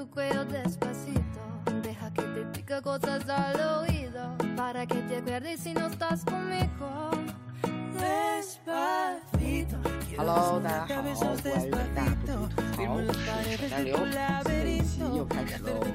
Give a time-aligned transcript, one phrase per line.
[0.00, 1.42] tu cuello despacito.
[1.82, 4.34] Deja que te diga cosas al oído.
[4.56, 7.10] Para que te acuerdes si no estás conmigo.
[8.00, 9.29] Despacito.
[10.16, 12.32] Hello，大家好，关于北大不吐
[12.74, 13.02] 槽，我
[13.44, 15.86] 是沈大刘，新的一期又开始喽。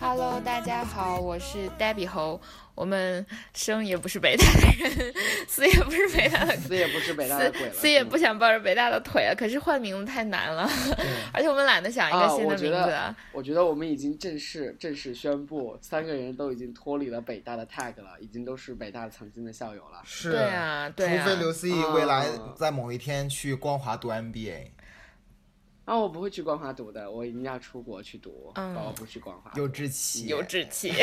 [0.00, 2.40] Hello，大家好，我是 Debbie 猴。
[2.74, 3.24] 我们
[3.54, 5.14] 生也不是北大的人，
[5.46, 9.32] 死也不是北大的， 死也不是北大的鬼了，死死也不想抱着北大的腿啊。
[9.32, 10.68] 可是换名字太难了，
[11.32, 20.02] 而且我们懒得想一个啊，新的名我觉得字。，我觉得我们已经正式正式宣布，三个人都已经脱离了北大的 tag 了，已经都是北大曾经的校友了。
[20.04, 21.24] 是，对啊，对啊。
[21.24, 24.72] 除非刘思义未来啊在某一天去光华读 MBA，
[25.84, 29.50] 啊，我不会去光华读的，我一定要出国去读，嗯我不去光华。
[29.54, 30.92] 有志气，有志气。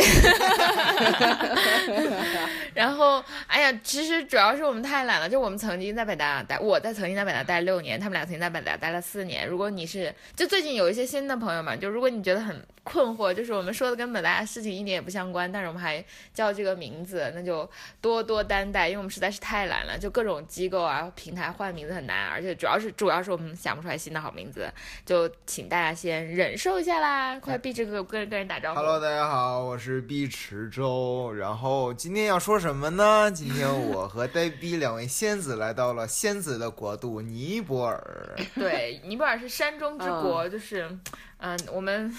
[2.74, 5.30] 然后，哎呀，其实主要是我们太懒了。
[5.30, 9.48] 就我们曾经在北大待，我在曾经在北大待六年，他们俩曾经在北大待了四年。
[9.48, 19.98] 如果你是，就最近有一些新的朋友们，就如果你觉得很困惑，就是我们说的跟北大的事情一点也不相关，但是我们还叫这个名字，那就多多担待，因为我们实在是太懒了。
[20.00, 24.71] 就各种机构啊、平台换名字很难，而且主要是主要是我们想不出来新的好名字，
[25.06, 27.40] 就请大家先忍受一下啦。
[27.40, 28.80] 快闭这个跟跟人打招呼。
[28.80, 31.34] Hello，大家好，我是毕池洲。
[31.34, 33.32] 然后今天要说什么呢？
[33.34, 38.36] 今天我和呆逼两位仙子来到了仙子的国度尼泊尔。
[38.56, 40.98] 对，尼泊尔是山中之国，就是，
[41.38, 42.16] 嗯、我们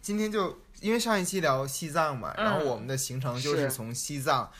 [0.00, 4.50] 今天就因为上一期聊西藏嘛，嗯然后我们的行程就是是从西藏，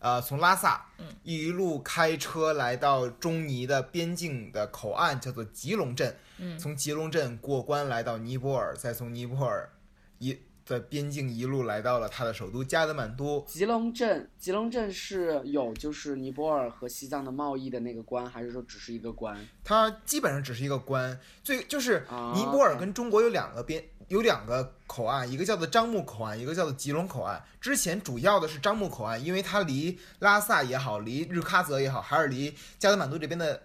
[0.00, 6.16] 呃，从拉萨，嗯一路开车来到中尼的边境的口岸，叫做吉隆镇。
[6.38, 9.70] 嗯从吉隆镇过关来到尼泊尔，再从尼泊尔
[10.18, 13.44] 一的边境一路来到了它的首都加德满都。
[13.46, 19.36] 吉隆镇，吉隆镇是有就是尼泊尔和西藏的贸易的那个关，还是说只是一个关？
[19.64, 27.40] 它基本上只是一个关，最就是啊尼泊尔跟中国有两个边，有两个口岸，一个叫做樟木口岸，一个叫做吉隆口岸。
[27.60, 33.62] 之前主要的是樟木口岸，因为它离拉萨也好，离日喀则也好，还是离加德满都这边的，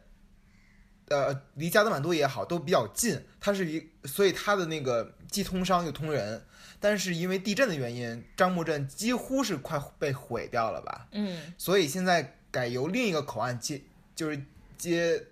[1.08, 3.20] 呃，离加德满都也好，都比较近。
[3.40, 6.46] 它是一，所以它的那个既通商又通人。
[6.80, 11.08] 但是因为地震的原因，樟木镇几乎是快被毁掉了吧？
[11.14, 13.82] 嗯，所以现在改由另一个口岸接，
[14.14, 14.40] 就是
[14.78, 15.24] 接，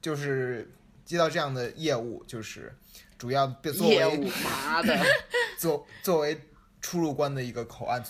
[0.00, 0.72] 就是
[1.04, 2.72] 接到这样的业务，就是
[3.22, 4.98] 主要作业务为，妈的！
[5.56, 6.36] 作作为
[6.80, 8.02] 出入关的一个口岸。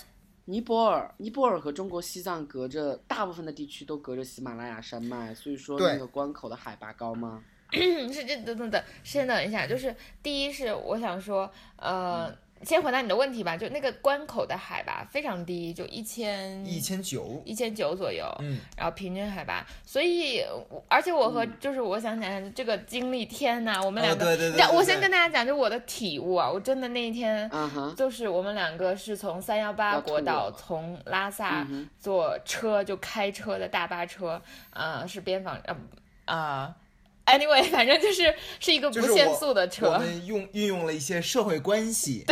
[0.45, 7.43] 尼泊尔，尼泊尔和中国西藏隔着大部分的地区都隔着喜马拉雅山脉，所以说那个关口的海拔高吗？
[7.71, 27.49] 是这等等等，先等一下，就是第一是我想说，呃，先回答你的问题吧，就那个关口的海拔非常低，就一千一千九，一千九左右，嗯，然后平均海拔，所以我而且我和、就是我想起来这个经历，天呐，我们两个，哦对对对我先跟大家讲，就我的体悟啊，我真的那一天。
[27.51, 31.67] 嗯哼，就是我们两个是从三幺八国道从拉萨
[31.99, 34.41] 坐车就开车的大巴车，
[34.71, 35.75] 呃，是边防呃
[36.25, 36.75] 呃
[37.25, 42.25] ，anyway， 反正就是是一个不限速的车我车，们用运用了一些社会关系，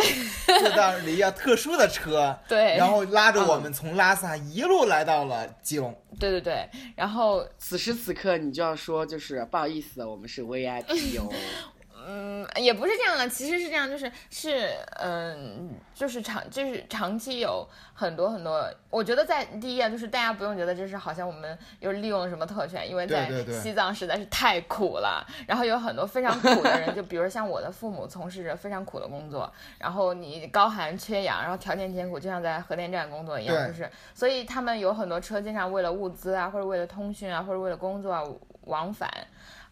[0.46, 5.96] 坐到了一辆特殊的车， 对，然后拉着我们从拉萨一路来到了吉隆。
[6.20, 11.32] 对对对，然后此时此刻你就要说，就是不好意思，我们是 VIP 哦。
[12.08, 14.70] 嗯，也不是这样的，其实是这样，就是是
[15.00, 38.24] 嗯，就是长就是长期有很多很多，我觉得在第一啊，就是大家不用觉得这是好像我们又利用了什么特权，因为在西藏实在是太苦了，然后有很多非常苦的人，就比如像我的父母从事着非常苦的工作，然后你高寒缺氧，然后条件艰苦，就像在核电站工作一样，就是所以他们有很多车经常为了物资啊，或者为了通讯啊，或者为了工作啊
[38.66, 39.10] 往返。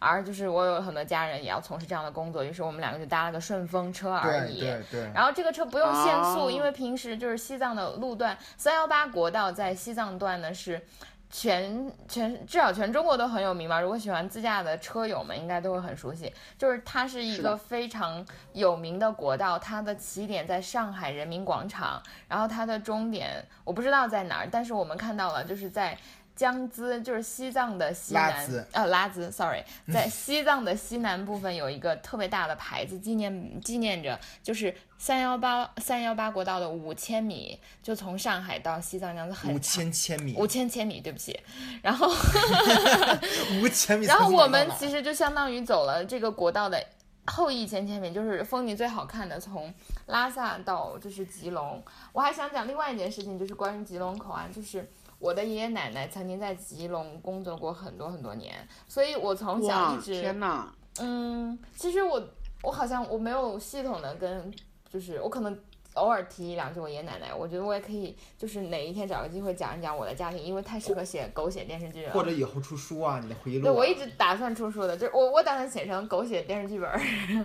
[0.00, 4.58] 而就是我有很多家人也要从事这样的工作，于是我们两个就搭了个顺风车而已。
[4.58, 10.82] 对对，然后这个车不用限速，哦因为平时就是西藏的路段，三幺八国道在西藏段呢是
[11.28, 13.78] 全全至少全中国都很有名吧。
[13.78, 25.94] 如果喜欢自驾的车友们应该都会很熟悉，就是它是一个非常有名的国道，它的起点在上海人民广场，然后它的终点我不知道在哪儿，但是我们看到了，就是在。
[26.40, 41.38] 江孜就是西藏的西南拉孜，呃，拉孜，sorry，在西藏的西南部分有一个特别大的牌子，纪念纪念着就是三幺八三幺八国道的五千米，就从上海到西藏这样子很五长千千米，五千千米，对不起。
[41.82, 42.08] 然后，
[43.60, 44.06] 五千米。
[44.06, 46.82] 然后我们其实就相当于走了这个国道的
[47.26, 49.70] 后一千千米，就是风景最好看的，从
[50.06, 51.84] 拉萨到就是吉隆。
[52.14, 54.90] 我还想讲另外一件事情，就是关于吉隆口岸，就是。
[55.20, 60.74] 我的爷爷奶奶曾经在吉隆工作过很多很多年，所以我从小一，直天哪！
[60.98, 62.20] 嗯，其实我
[62.62, 64.52] 我好像我没有系统的跟，
[64.90, 65.56] 就是我可能
[65.94, 72.12] 偶尔提一两句我爷爷奶奶，我觉得我也可以，就是哪一天找个机会讲一讲我的家庭，因为太适合写狗血电视剧了。
[72.12, 73.70] 或者以后出书啊，你的回忆录、啊。
[73.70, 77.00] 对，我一直打算出书的，就是我我打算写成狗血电视剧本儿。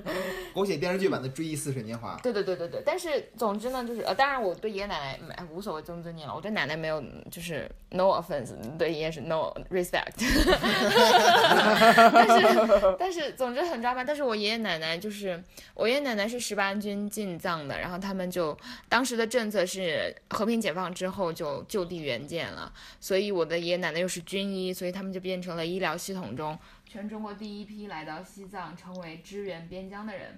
[0.54, 2.16] 狗血电视剧版的《追忆似水年华》。
[2.22, 10.14] 对对对对对，但是总之呢，就是呃，当然我对爷爷奶奶没无所谓尊不尊敬了，我对奶奶没有就是 no offense，对爷爷是 no respect。
[12.14, 15.42] 但是 但是总之很抓马，但是我爷爷奶奶就是
[15.74, 18.58] 我爷爷奶奶是十八军进藏的，然后他们就
[18.90, 30.38] 当时的政策是和平解放之后就就地援建了，所以我的爷爷奶奶又是军医，所以他们就变成了医疗系统中全中国第一批来到西藏成为支援边疆的人。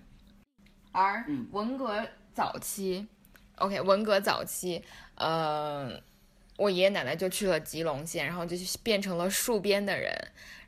[0.91, 3.07] 而嗯文革早期、
[3.55, 4.83] o k 文革早期，
[5.15, 5.99] 呃，
[6.55, 10.13] 我爷爷奶奶就去了吉隆县，然后就变成了戍边的人，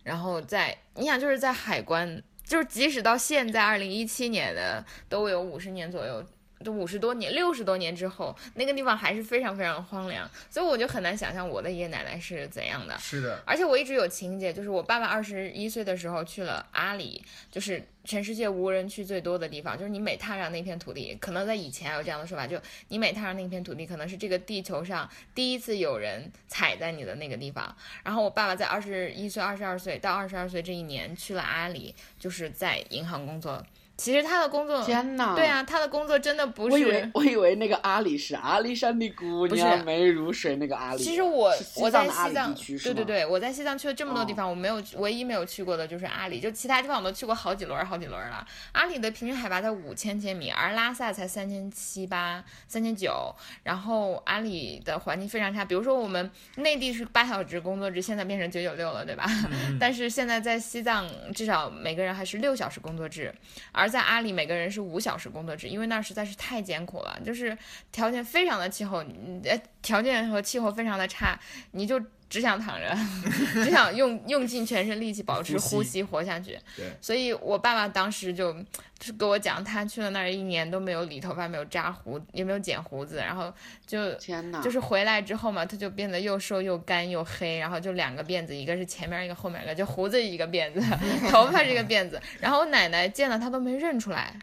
[0.02, 6.26] 然后在你想就是在海关，就是即使到现在二零一七年的都有五十年左右。
[6.64, 12.98] 就五十多年、六十多年之后，那个地方还是非常非常荒凉，所以我就很难想象我的爷爷奶奶是怎样的。
[12.98, 19.78] 是的，而且我一直有情节，就是我爸爸二十一岁的时候去了阿里，就是全世界无人去最多的地方。
[19.78, 22.60] 就是你每踏上那片土地，可能在以前还有这样的说法，就
[22.90, 27.74] 你每踏上那片土地，可能是这个地球上第一次有人踩在你的那个地方。
[28.04, 33.66] 然后我爸爸在二十一岁、二十二岁到二十二岁这一年去了阿里，就是在银行工作。
[34.00, 35.36] 其实他的工作，天哪！
[35.36, 37.12] 对啊，他的工作真的不我以为是。
[37.14, 41.04] 我以为那个阿里是阿里山的姑不是娘美如水那个阿里。
[41.04, 48.48] 其实我我在西藏，对对对，我在西藏去了这么多地哦方，我没有唯一没有去过的就是阿里，就其他地方我都去过好几轮儿好几轮儿了。
[48.72, 55.66] 阿里的平均海拔在五千千米，而拉萨才三千七八、三千九，然后阿里的环境非常差。
[55.66, 59.26] 比如说我们内地是八小时工作制，现在变成九九六了，对吧？
[59.78, 63.34] 但是现在在西藏，至少每个人还是六小时工作制，
[63.72, 67.58] 而在阿里每个人是五小时工作制，因为那实在是太艰苦了，就是
[67.92, 69.04] 条件非常的气候，
[69.44, 71.40] 呃，条件和气候非常的差，
[71.72, 72.00] 你就
[72.30, 72.96] 只想躺着，
[73.64, 76.58] 只想用用尽全身力气保持呼吸活下去。
[76.78, 83.52] 对，所以我爸爸当时就就是跟我讲，他去了那儿一年都没有理头发，没有扎胡，也没有剪胡子，然后
[83.88, 84.62] 就天哪！
[84.62, 90.80] 就是回来之后嘛，他就变得又瘦又干又黑，然后就两个辫子，一个是前面一个后面一个，就胡子一个辫子，
[91.32, 92.22] 头发是一个辫子。
[92.40, 94.38] 然后我奶奶见了他都没认出来，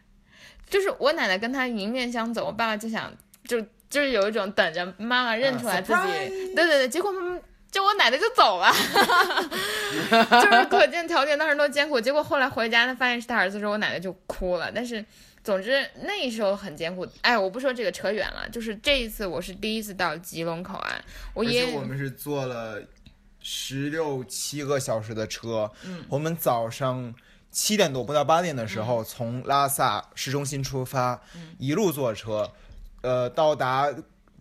[0.69, 3.13] 就是我奶奶跟他迎面相走，我爸爸就想
[3.45, 7.39] 就就是有一种等着妈妈认出来自己，对对对，结果妈妈。
[7.71, 8.73] 就我奶奶就走了，
[10.41, 12.01] 就是可见条件当时多艰苦。
[12.01, 14.73] 结果后来回家，他发现是他儿子的时候，我奶奶就哭了。
[14.73, 15.05] 但是，
[15.45, 17.07] 总之那时候很艰苦。
[17.21, 21.05] 哎，我不说这个扯远了，就是这一次我是第一次到吉隆口岸，
[21.35, 22.83] 我而爷我们是坐了
[23.41, 27.15] 十六七个小时的车，嗯我们早上
[27.51, 32.51] 七点多不到八点的时候、从拉萨市中心出发，嗯一路坐车，
[33.03, 33.93] 呃，到达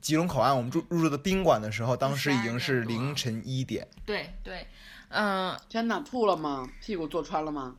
[0.05, 3.87] 吉隆口岸，我们住入住的宾馆的时候，当时已经是12点多凌晨一点。
[4.05, 4.67] 对对，
[5.09, 6.69] 嗯、天哪，吐了吗？
[6.79, 7.75] 屁股坐穿了吗？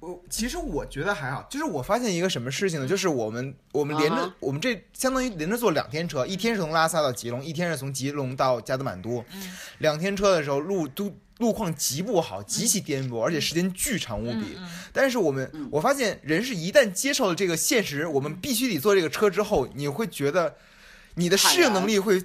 [0.00, 2.88] 我其实我觉得还好，就是我发现一个什么事情呢？
[2.88, 9.22] 就是我们我们连着、我们这相当于连着坐两天车，一天是从拉萨到吉隆，一天是从吉隆到加德满都。
[9.34, 14.56] 嗯两天车的时候，路都路况极不好，极其颠簸，而且时间巨长无比。
[14.56, 20.56] 嗯但是我们嗯我发现人是一旦接受了这个现实，我们必须得坐这个车之后，你会觉得
[21.14, 22.22] 你的适应能力会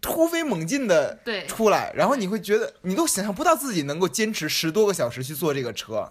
[0.00, 6.10] 突飞猛进的对出来，然后你会觉得你都想象不到自己能够坚持十多个小时去坐这个车。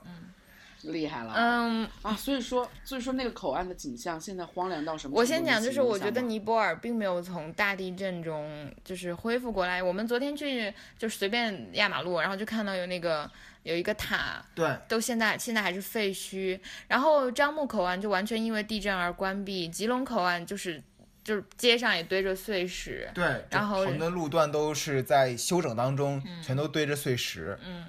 [0.83, 1.33] 厉害了！
[1.35, 5.13] 嗯，啊，所以说，所以说那个口岸的景象现在荒凉到什么？
[5.13, 9.83] 我先讲，就是我觉得尼泊尔并没有从大地震中就是恢复过来。
[9.83, 13.29] 我们昨天去就随便压马路，然后就看到有那个
[13.63, 16.57] 有一个塔，对，都现在现在还是废墟。
[16.87, 20.81] 然后樟木口岸就完全因为地震而关闭，吉隆口岸就是
[21.29, 23.07] 就是街上也堆着碎石。
[23.13, 27.55] 对，然后横的路段都是在修整当中，全都堆着碎石。
[27.63, 27.85] 嗯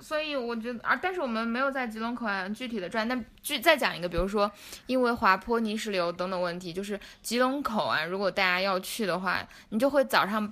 [0.00, 3.06] 所以我觉得，啊，但是我们没有在吉隆口岸具体的转。
[3.08, 4.50] 那具再讲一个，比如说
[4.86, 10.48] 因为滑坡、泥石流等等问题，就是吉隆口岸，如果大家要去的话，你就会早上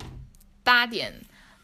[0.63, 1.11] 八点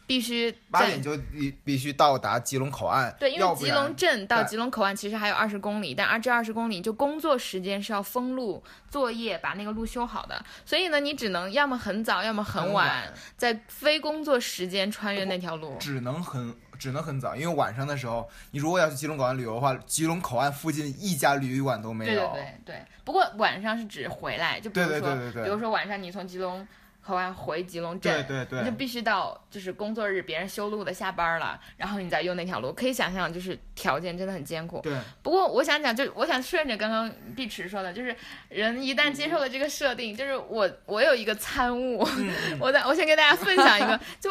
[0.06, 10.44] 必须八点就必必须到达吉隆口岸，对，因为吉隆镇到吉隆口岸其实还有二十公里，但而这二十公里就工作时间是要封路作业，把那个路修好的。
[10.66, 15.76] 所以呢，你只能要么很早，要么很很晚，在非工作时间穿越那条路。
[15.80, 22.30] 只能很只能很早，因为晚上的时候，你如果要去吉隆口岸旅游的话，吉隆口岸附近一家旅馆都没对有。
[22.32, 26.66] 对对对，不过晚上是指回来，就比如说，对对对对对比如说晚上你从吉隆
[27.04, 28.60] 口岸回吉隆镇，对对对。
[28.60, 34.80] 你就必须到就是工作日别人修路的下班了，然后你再用那条路，可以想象就是条件真的很艰苦。
[34.80, 38.16] 对，不过我想讲，就我想顺着刚刚碧池说的，就是
[38.48, 44.30] 人一旦接受了这个设定，就是我我有一个参悟，嗯 我在我先跟大家分享一个，就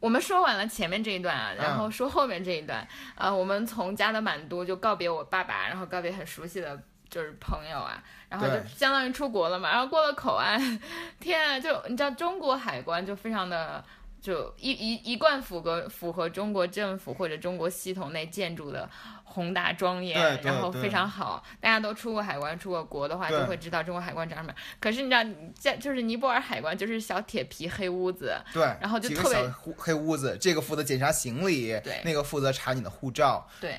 [0.00, 6.80] 我们说完了前面这一段啊，然嗯后说后面这一段，呃，我们从加德满都就告别我爸爸，然后告别很熟悉的
[7.10, 10.80] 就是朋友啊，然后就相当于出国了嘛，然后过了口岸，
[11.20, 13.84] 天啊，就你知道中国海关就非常的。
[14.20, 18.86] 就一一一贯符合符合中国政府或者中国系统内建筑的
[19.22, 21.42] 宏大庄严，然后非常好。
[21.60, 24.56] 大家都出过海关、出过国的话，就会知道中国海关长什么样。
[24.80, 25.22] 可是你知道，
[25.56, 33.78] 在就是尼泊尔海关就是小铁皮黑屋子，对，然后就特别黑黑屋子，这个负责检查行李，对那个负责查你的护照，对，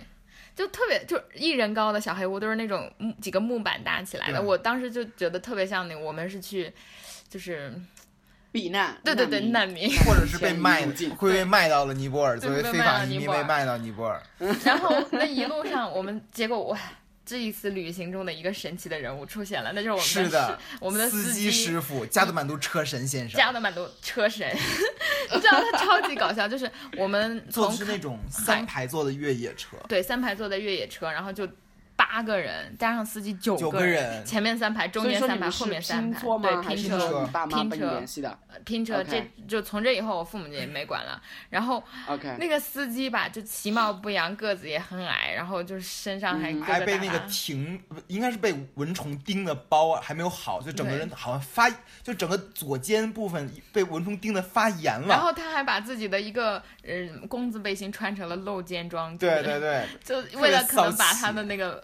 [0.60, 4.42] 就特别就一人高的小黑屋，都是那种木几个木板搭起来的。
[4.42, 6.70] 我当时就觉得特别像那个，我们是去，
[7.30, 7.74] 就是
[8.52, 9.90] 避难，对对对，难难民。
[10.06, 10.86] 或者是被卖
[11.18, 14.22] 会被卖到了尼泊尔，作为非法移民被卖到尼泊尔。
[14.66, 16.78] 然后那一路上，我们结果哇。
[17.30, 24.50] 这一次旅行中的一个神奇的人物出现了，那就是我们是的我们的司机师傅，加德满都车神先生，加德满都车神，
[25.32, 26.68] 你知道他超级搞笑，就是
[26.98, 31.48] 我们从坐的是那种三排座的越野车，对三排座的越野车，然后就
[32.00, 34.26] 八个人加上司机九九个个人。
[34.26, 36.62] 前面三排，中间三排，后面三排，拼车吗？
[36.64, 37.30] 对拼车。
[37.34, 38.40] 爸妈帮你拼车联系的？
[38.48, 41.22] 呃拼车这就从这以后我父母就也没管了。
[41.50, 51.70] 然后？OK，那个司机吧，就其貌不扬，个子也很矮，然后就是身上还还被那个瘩停，应该是被蚊虫叮的包啊还没有好，就整个人好像发，
[52.02, 55.08] 就整个左肩部分被蚊虫叮的发炎了。
[55.10, 61.84] 然后他还把自己的一个嗯工字背心穿成了露肩装，对对对， 就为了可能把他的那个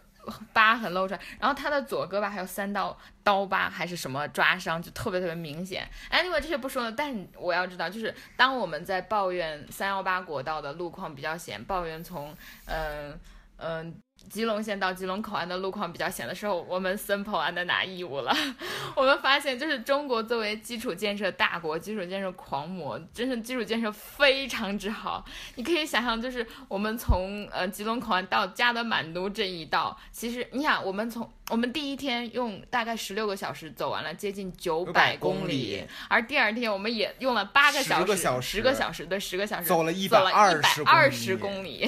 [0.54, 5.88] 疤痕露出来，然后他的左胳膊还有三道刀疤还是什么抓伤，就特别特别明显。
[6.12, 13.20] Anyway，这些不说了，但我要知道，就是当我们在抱怨三幺八国道的路况比较险，抱怨从嗯
[13.58, 14.02] 嗯。
[14.30, 18.36] 吉隆县到吉隆口岸的路况比较险的时候，我们 Simple 安的拿义务了。
[18.96, 25.24] 我们发现，就是中国作为基础建设大国、基础建设狂魔，真是基础建设非常之好。
[25.56, 41.88] 你可以想象，就是我们从呃吉隆口岸到加德满都这一道，其实你想，我们从我们第一天用大概十六个小时走完了接近九百900公公里而第二天我们也用了八个小10个时，十个小时，对，十个小时走了一百二十十公里，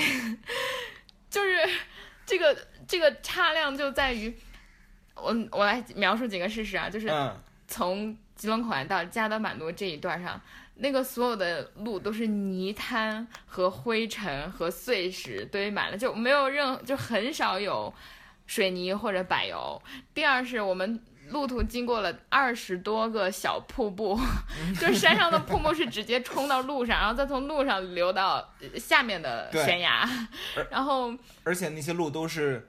[1.30, 1.68] 就是
[2.28, 2.56] 这个
[2.88, 4.32] 这个差量就在于，
[5.16, 7.36] 我我来描述几个事实啊，就是嗯，
[7.68, 10.40] 从吉隆口岸到加德满都这一段上，
[10.76, 17.92] 那个所有的路都是泥滩和灰尘和碎石堆满了，就没有任就很少有
[18.46, 19.82] 水泥或者柏油。
[20.14, 21.02] 第二是我们。
[21.30, 24.20] 路途经过了二十多个小瀑布，
[24.80, 30.08] 就是山上的瀑布是直接冲到路上，然后再从路上流到呃下面的悬崖，
[30.72, 32.68] 然后而且那些路都是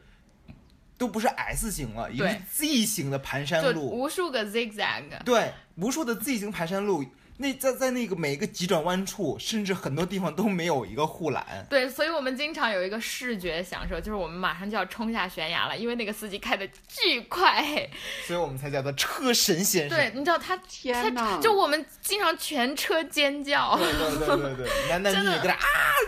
[0.97, 7.05] 都不是 S 型了，已经 Z 型的盘山路，无数个 zigzag，对，无数的 Z 型盘山路，
[7.39, 11.67] 那在在那个每个急转弯处，甚至很多地方都没有一个护栏。
[11.71, 17.89] 对，所以我们经常有一个视觉享受，就是我们马上就要冲下悬崖了，因为那个司机开的巨快。
[18.27, 19.99] 所以我们才叫他车神先生。
[19.99, 23.77] 对，你知道他天哪他就我们经常全车尖叫。
[23.79, 25.59] 对对对对对， 男男女女跟他啊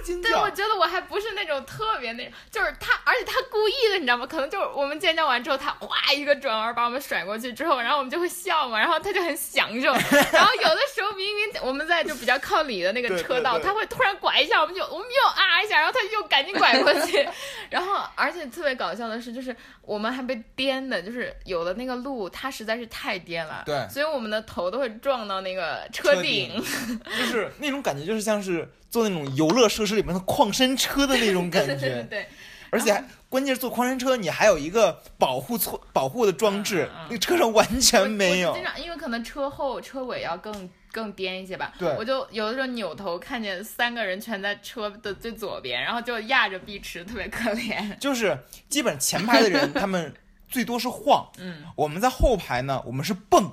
[0.04, 0.50] 尖叫对，我。
[0.60, 4.26] 觉得我还不是那种特别那种，就是他，而且他故意的，你知道吗？
[4.26, 9.90] 可能就是我们尖叫完之后，他哗一个转弯把我们甩过去之后，然后我们就会笑嘛，然后他就很享受。
[10.32, 17.28] 然后有的时候明明我们在就比较靠里的那个车道，他会突然拐一下，我们就我们又啊一下，然后他又赶紧拐过去。
[17.70, 27.00] 然后而且特别搞笑的是，就是我们还被颠的，就是有的那个路它实在是太颠了，对所以我们的头都会撞到那个车车顶顶。
[27.04, 32.06] 就是那种感觉，就是像是坐那种游乐设施里面的矿山车的那种感 对觉。
[32.10, 32.26] 对。
[32.70, 38.62] 而且还关键是坐矿山车，你还有一个保护措保护的装置嗯嗯，那个车上完全没有经。
[38.64, 47.94] 常因为可能车后车尾要更更颠一些吧，对我就有的时候扭头看见三个人全在车的最左边，然后就压着碧池，特别可怜。
[47.98, 50.12] 就是基本前排的人，他们
[50.48, 53.52] 最多是晃，嗯，我们在后排呢，我们是蹦，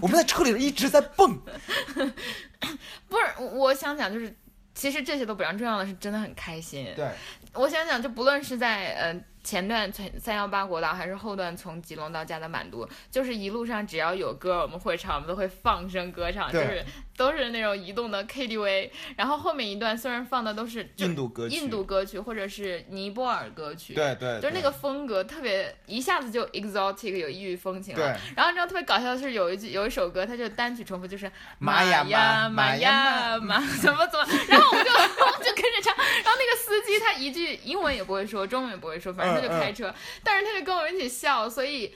[0.00, 1.38] 我们在车里一直在蹦。
[3.08, 4.34] 不是，我想讲就是。
[4.74, 6.86] 其实这些都不重要，重要的是真的很开心。
[6.94, 7.08] 对，
[7.54, 16.84] 我想想，就不论是在呃前段从三幺八国道，还是后段从吉隆到加德满都，就是一路上只要有歌我们会唱，我们都会放声歌唱，就是
[17.18, 18.90] 都是那种移动的 KTV。
[19.16, 28.00] 然后后面一段虽然放的都是印度歌曲印度歌曲或者是尼泊尔歌曲，对对，就是那个风格特别一下子就 exotic 有异域风情了。
[28.00, 28.06] 对
[28.36, 34.90] 然后你知道特别搞笑的是有一句有一首歌，它就单曲重复，就是玛雅呀玛雅玛玛怎么怎么，然后我们就
[35.44, 41.92] 就跟着唱，然后那个司机他一句英文也不会说，中文也不会说，反正他就嗯嗯开车，但是他就跟我们一起笑，所以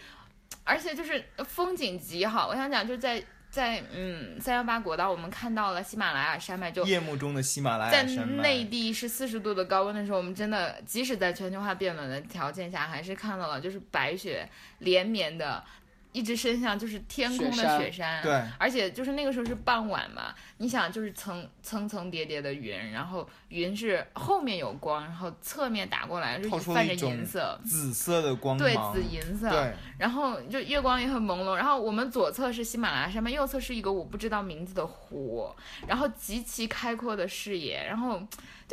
[0.64, 2.48] 而且就是风景极好。
[2.48, 3.22] 我想讲就在
[3.52, 6.82] 在嗯三幺八国道，我们看到了喜马拉雅山脉就。
[6.86, 15.62] 夜幕中的喜马拉雅在山脉内地是四十度的高温的时候，我们真的即使在全球化变暖的条件下，还是看到了就是白雪连绵的，
[16.12, 18.22] 一直伸向就是天空的雪山。
[18.22, 27.58] 对，而且就是那个时候是傍晚嘛，你想就是层层层叠叠的云，然后云是后面有光，然后侧面打过来，就泛着银色。
[27.64, 35.50] 紫色的光对，紫银色，对然后就月光也很朦胧，然后我们左侧是喜马拉雅山脉，右侧是一个我不知道名字的湖，
[35.86, 38.22] 然后极其开阔的视野，然后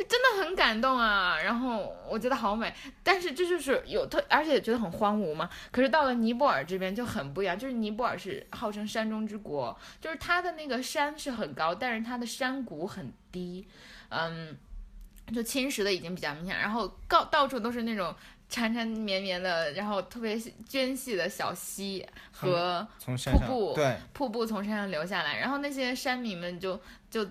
[0.00, 5.50] 就真的很感动啊，然后我觉得好美，但是这就是有特，而且觉得很荒芜嘛。
[5.70, 13.68] 可是到了尼泊尔这边就很不一样，就是尼泊尔是号称山中之国，就是它的那个山是很高，但是它的山谷很低，
[14.08, 14.56] 嗯。
[15.32, 18.12] 就侵蚀的已经比较明显，然后到到处都是那种
[18.48, 20.34] 缠缠绵绵的，然后特别
[20.68, 27.24] 涓细的小溪和瀑布对瀑布从山上流下来，然后那些山民们就就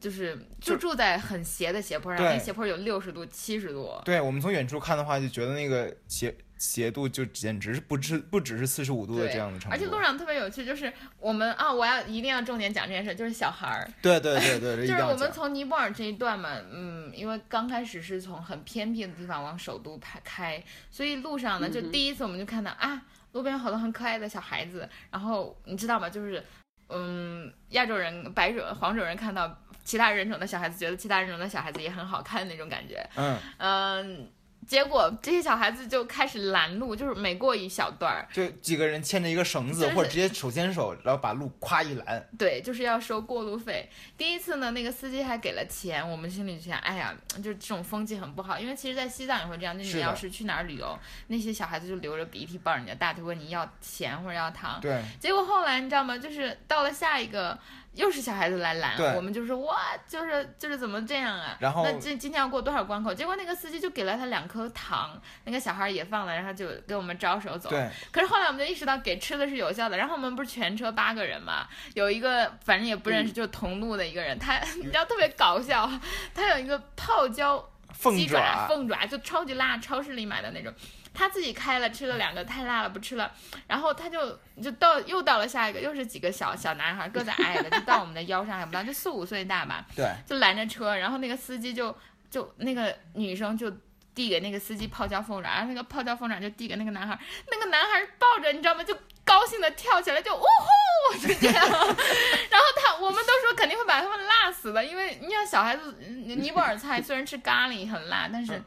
[0.00, 26.08] 就是就住在很斜的斜坡上，对那斜坡有六十度、七十度，对，我们从远处看的话，就觉得那个斜斜度就简直是不止不只是四十五度的这样的程度，而且路上特别有趣，就是我们啊，我要一定要重点讲这件事，就是小孩儿，对对对对， 就是我们从尼泊尔这一段嘛，嗯，因为刚开始是从很偏僻的地方往首都开开，所以路上呢，就第一次我们就看到啊，路边有好多很可爱的小孩子，然后你知道吗？
[26.08, 26.42] 就是
[26.88, 34.30] 嗯，亚洲人、白种、黄种人看到其他人种的小孩子，觉得其他人种的小孩子也很好看那种感觉，嗯，嗯。
[34.66, 43.88] 结果这些小孩子就开始拦路，就是每过一小段儿，就几个人牵着一个绳子，就是或者直接手牵手，然后把路咵一拦，对，就是要收过路费。
[44.18, 48.58] 第一次呢，那个司机还给了钱，我们心里就想，哎呀，就是这种风气很不好。
[48.58, 54.80] 因为其实，在西藏也会这样，就是你要是去哪儿旅游，那些小孩子就流着鼻涕抱着你的大腿问你要钱或者要糖。
[54.80, 56.18] 对结果后来你知道吗？
[56.18, 57.56] 就是到了下一个。
[57.96, 61.56] 又是小孩子来拦，我们就说哇，就是就是怎么这样啊？
[61.58, 63.12] 然后那这今天要过多少关口？
[63.12, 67.70] 结果那个司机就给了他两颗糖，那个小孩也放了，然后就给我们招手走。
[67.70, 75.90] 对，可是后来我们就意识到给吃的是有效的，然后我们不是全车八个人嘛，有一个反正也不认识，就是同路的一个人，他你知道特别搞笑，
[76.34, 80.70] 他有一个泡椒凤鸡爪、爪，凤爪就超级辣，超市里买的那种。
[81.16, 83.32] 他自己开了，吃了两个，太辣了，不吃了。
[83.66, 90.94] 然后他就就到又到了下一个，又是几个小小男孩，个子矮的，就到我们的腰上还不到，就四五岁大吧，对，就拦着车。
[90.94, 91.96] 然后那个司机就
[92.30, 93.70] 就那个女生就
[94.14, 97.18] 递给那个司机泡椒凤爪，然后那个泡椒凤爪就递给那个男孩，
[97.50, 98.84] 那个男孩抱着，你知道吗？
[98.84, 101.64] 就高兴的跳起来，就呜呼，就这样。
[101.66, 108.62] 然后他，我们都说肯定会把他们辣死的，因为你想小孩子，嗯尼泊尔菜虽然吃咖喱很辣，但是。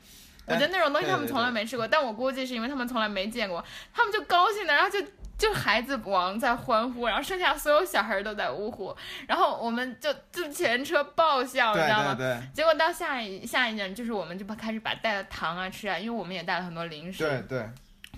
[0.49, 4.99] 我觉得那种东西他们从来没吃过，但我估计是因为他们从来没见过，他们就高兴的，然后就
[5.37, 8.95] 就孩子王在欢呼，然后剩下所有小孩儿都在呜呼，
[9.27, 12.15] 然后我们就就全车爆笑，你知道吗？
[12.15, 17.69] 对对结果到下一下一站，就是我们就把开始把带的糖啊吃啊，因为我们也带了很多零食，对对，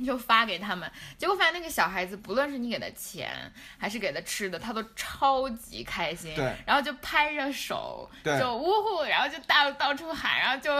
[0.06, 0.90] 就发给他们。
[1.18, 3.32] 结果发现那个小孩子，不论是你给他钱
[3.78, 10.74] 还是给他吃的，他都超级开心，对然后就拍着手，对就呜呼，然后就到到处喊，然后就，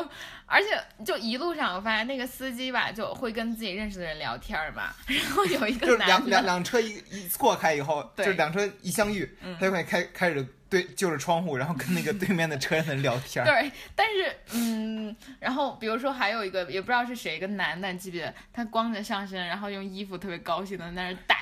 [0.46, 13.46] 而且就一路上我发现那个司机吧，就会跟自己认识的人聊天儿嘛， 然后有一就是两两，两车一一错开以后，就两车一相遇，嗯他就会开开始对就是窗户，然后跟那个对面的车人聊天儿。
[13.46, 18.34] 对，但是嗯，然后比如说还有一个也不知道是谁，一个男的，你记不记得？
[18.54, 21.36] 他光着上身，然后用衣服特别高兴的在那儿打，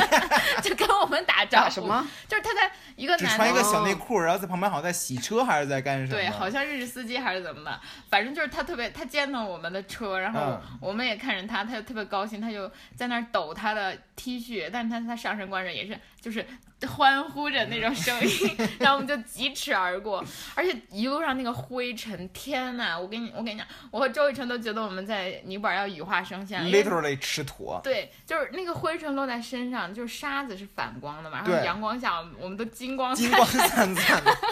[0.62, 1.70] 就跟我们打招呼。
[1.70, 1.82] 什？
[1.82, 2.08] 么？
[2.26, 6.10] 就是他在一个男的穿一个小内裤，然后在旁边好像在洗车还是在干什么？
[6.10, 16.46] 对，好像认识司机还是怎么的，反正就是他特别，他见到我们的车，然后嗯我们也看着他，他就特别高兴，他就在那儿抖他的 T 恤，但是他他上身光着也是就是
[16.86, 20.22] 欢呼着那种声音， 然后我们就疾驰而过，
[20.54, 27.80] 而且一路上那个灰尘，天呐，我跟你我跟你讲，我和周雨辰都觉得我们在尼泊尔要羽化升仙了，literally 吃土。
[27.82, 34.36] 对，就是那个灰尘落在身上，就是沙子是反光的嘛，然后阳光下我们都金光金灿光灿灿的，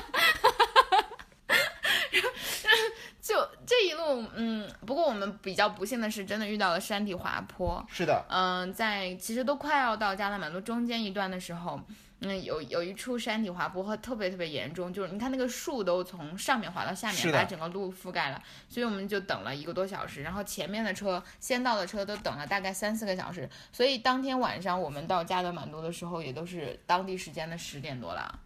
[3.21, 3.35] 就
[3.67, 7.85] 这一路，嗯，不过我们比较不幸的是，真的遇到了山体滑坡。
[7.91, 11.81] 是的，嗯，在其实都快要到加德满都中间一段的时候，
[12.25, 28.41] 嗯，有有一处山体滑坡和特别特别严重，就是你看那个树都从上面滑到下面，把整个路覆盖了，所以我们就等了一个多小时，然后前面的车先到的车都等了大概三四个小时，所以当天晚上我们到加德满都的时候也都是当地时间的十点多了。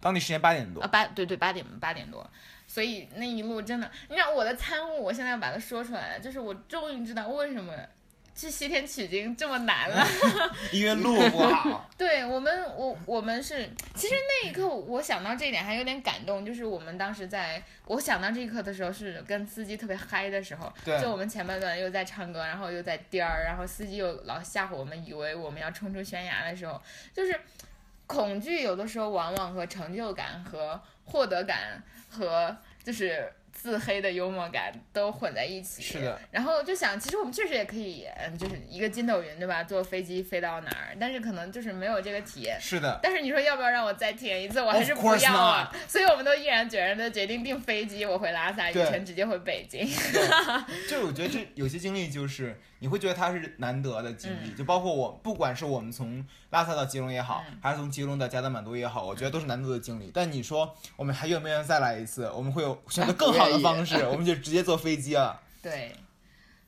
[0.00, 2.30] 当地时间八点多啊，，八对对八点八点多，
[2.66, 7.72] 所以那一路真的，你看我的参悟，我现在要把它说出来了，就是我终于知道为什么
[8.34, 10.06] 去西天取经这么难了。
[10.72, 11.88] 因为路不好。
[11.96, 26.80] 对我们，我我们是，其实那一刻我想到这一点还有点感动，就是我们当时在我想到这一刻的时候是跟司机特别嗨的时候，对就我们前半段又在唱歌，然后又在颠儿，然后司机又老吓唬我们，以为我们要冲出悬崖的时候，
[27.14, 27.38] 就是
[28.06, 35.80] 恐惧有的时候往往和成就感和获得感和就是自黑的幽默感都混在一起。
[35.80, 36.20] 是的。
[36.30, 39.64] 然后就想，其实我们确实也可以，嗯，就是一个筋斗云，对吧？
[39.64, 42.60] 坐飞机飞到哪儿，但是可能就是没有这个体验。
[42.60, 44.60] 是的，但是你说要不要让我再体验一次？
[44.60, 45.74] 我还是不要啊。
[45.88, 49.86] 所以我们都毅然决然的决定订飞机，我回拉萨，雨对辰直接回北京。
[50.88, 60.10] 就是我觉得这有些经历，就是你会觉得它是难得的经历，就包括我，不管是我们从拉萨到吉隆也好，嗯还是从吉隆到加德满都也好，我觉得都是难得的经历。
[60.12, 62.30] 但你说我们还愿不愿意再来一次？
[62.34, 65.40] 我们会有选择更好的方式， 我们就直接坐飞机了。
[65.62, 65.94] 对，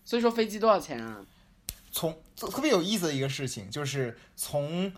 [0.04, 1.24] 所以说飞机多少钱啊？
[1.90, 4.92] 从特别有意思的一个事情，就是从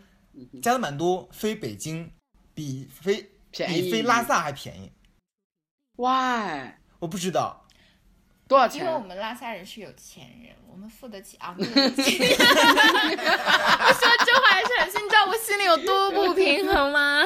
[0.63, 2.11] 加德满都飞北京
[2.55, 4.91] 比飞比飞拉萨还便宜。
[5.97, 6.75] ？Why？
[6.99, 7.68] 我不知道，
[8.49, 8.99] 多少钱因为我？
[8.99, 12.27] 们拉萨人是有钱人，我们付得起昂贵的机票。
[12.39, 17.23] 我说这话还是很心，你知道我心里有多不平衡吗？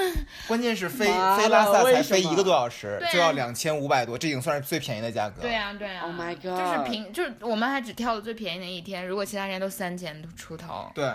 [0.49, 5.43] 关键是飞飞拉萨才飞一个多小时就要两千五百多，这已经算是最便宜的价格。
[5.43, 6.03] 对啊，对啊。
[6.03, 10.91] Oh my 就是 god 就是平，就是我们还只挑了最便宜的一天，如果其他人都三千出头。
[10.95, 11.13] 对，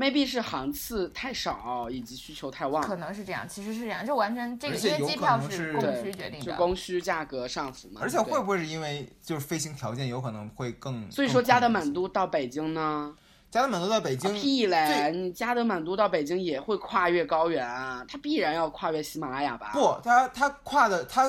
[0.00, 6.46] maybe 是航次太少以及需求太旺，可能是这样，其实是这样，就完全这个，因为机票是供需决定的。
[6.46, 8.00] 就供需价格上浮嘛。
[8.02, 11.10] 而且会不会是因为就是飞行条件有可能会更？
[11.10, 13.14] 所以说加德满都到北京呢？
[13.50, 15.10] 加德满都到北京，啊屁嘞！
[15.12, 21.28] 你加德满都到北京也会跨越高原啊，它必然要跨越喜马拉雅吧？，不，它它跨的它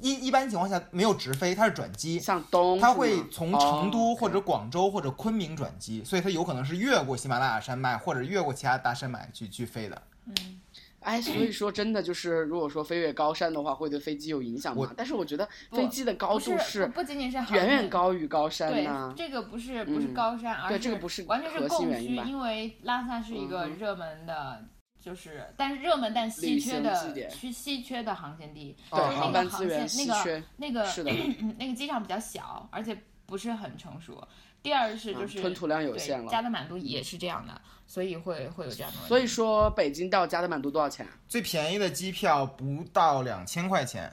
[0.00, 2.18] 一一般情况下没有直飞，它是转机。
[2.18, 10.02] 向东它会从成都哦或者广州或者昆明转机，所以它有可能是越过喜马拉雅山脉或者越过其他大山脉去去飞的。
[10.26, 10.60] 嗯
[11.00, 14.90] 哎，所以说真的就是，如果说飞越高山的话，会对飞机有影响吗？
[14.96, 19.12] 但是我觉得飞机的高度是不仅仅是远远高于高山对呢，。
[19.14, 24.64] 这个不是不是嗯高山，而对这个不是完全是核心供需，因为拉萨是一个热门的，
[25.04, 34.26] 就是但是热门但稀缺的行地点稀稀缺的航线地，对就是那个航线那个，那个 那个机场比较小，而且不是很成熟。
[34.62, 39.08] 第二是就嗯是吞吐量有对限了加德满都也是这样的，所以会会有这样的问题。
[39.08, 44.10] 所以说北京到加德满都多少钱最便宜的机票不到两千块钱，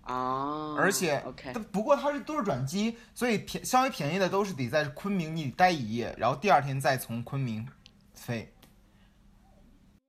[0.00, 0.74] 啊？
[0.74, 7.68] 而且 OK，不过它是都是转机，所以便稍微便宜的都是得在昆明你待一夜，然后第二天再从昆明
[8.14, 8.50] 飞。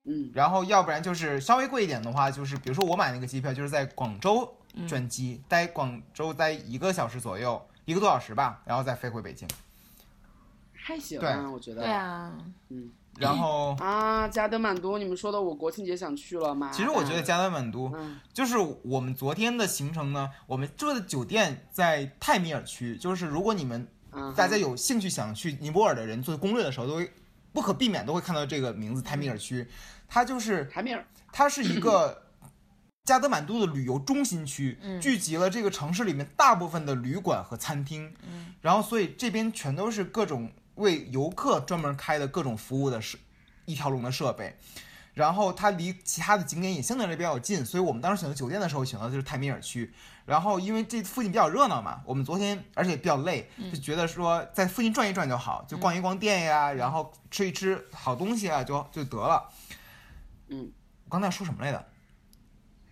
[0.06, 4.54] 嗯，然后要不然就是稍微贵一点的话，就是比如说我买那个机票，就是在广州
[4.88, 9.48] 转机，待广州待一个小时左右，一个多小时吧，然后再飞回北京。
[10.74, 11.82] 还行对啊，我觉得。
[11.82, 12.34] 对啊，
[13.18, 16.70] 然后， 啊，加德满都，你们说的我国庆节想去了吗？
[16.74, 27.12] 其实我觉得加德满都嗯就是我们昨天的行程呢，我们住的酒店在泰米尔区，就是如果你们嗯，大家有兴趣想去尼泊尔的人做攻略的时候，都会
[27.54, 29.66] 不可避免都会看到这个名字泰米尔区，
[30.08, 32.24] 它就是泰米尔，它是一个
[33.06, 43.18] 加德满都的旅游中心区，嗯聚集了这个城市里面大部分的旅馆和餐厅，嗯然后所以这边全都是各种为游客专门开的各种服务的设
[43.66, 44.58] 一条龙的设备。
[45.14, 49.94] 然后它离其他的景点也相对来比较近，所以我们当时选择酒店的时候选择的就是泰米尔区。
[50.26, 59.50] 然后因为这附近比较热闹嘛，我们昨天而且比较累，嗯就觉得说在附近转一转就好，就逛一逛店呀，然后吃一吃好东西啊，就就得了。
[60.48, 60.72] 嗯，
[61.06, 61.86] 我刚才说什么来着？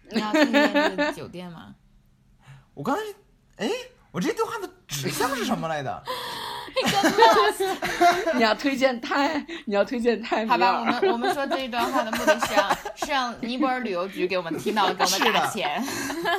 [0.10, 1.74] 你要推荐这个酒店吗？
[2.76, 3.02] 我刚才，
[3.66, 3.70] 哎，
[4.12, 6.04] 我这句话的指向是什么来的？
[8.36, 10.86] 你要推荐泰，你要推荐泰米好吧，我。
[10.86, 15.84] 们我们说这一段话的目的是让是让尼泊尔旅游局给我们听到了，给我们 打钱。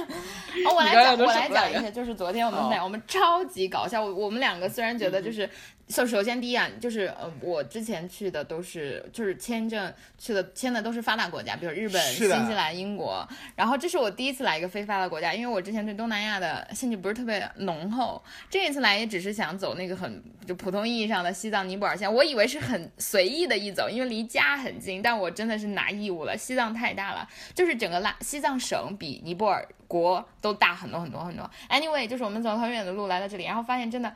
[0.66, 5.48] 哦，我来讲，我来讲一下，就是昨天我们哦俩我们超级搞笑，我我们两个虽然觉得就是。
[5.92, 13.28] 首首先第一啊，就是呃，我之前去的都是就是签证去的签的都是发达国家，比如日本、新西兰、英国。
[13.54, 26.34] 然后这是我第一次来一个非发达国家，因为我之前对东南亚的兴趣不是特别浓厚，这一次来也只是想走那个很就普通意义上的西藏、尼泊尔线，我以为是很随意的一走，因为离家很近，但我真的是拿义务了。
[26.38, 31.50] 西藏太大了，就是整个拉西藏省比尼泊尔国都大很多很多很多。
[31.68, 34.14] Anyway，就是我们走了很远的路来到这里，然后发现真的，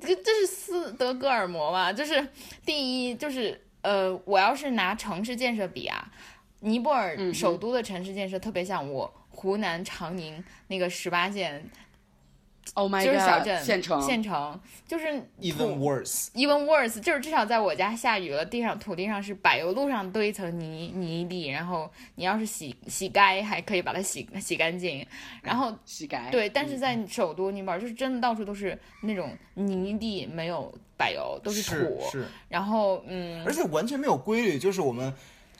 [0.00, 1.92] 这这是斯德哥尔摩嘛？
[1.92, 2.26] 就是
[2.64, 6.10] 第一就是呃，我要是拿城市建设比啊，
[6.60, 11.64] 尼泊尔嗯首都的城市建设特别像我湖南长宁那个十八线
[12.72, 13.44] Oh my 就是小 god！
[13.44, 15.06] 镇、县城，县城，就是
[15.40, 16.28] even worse。
[16.32, 25.06] even worse，就是至少在我家下雨了，地上土地上是柏油路上堆一层泥泥地，然后你要是洗洗该还可以把它洗洗干净，
[25.42, 26.30] 然后膝盖。
[26.30, 34.58] 对，但是在首都尼泊尔就是真的到处都是那种泥地，没有柏油，都是土，是，然后嗯而，且完全没有规律。
[34.58, 35.12] 就是我们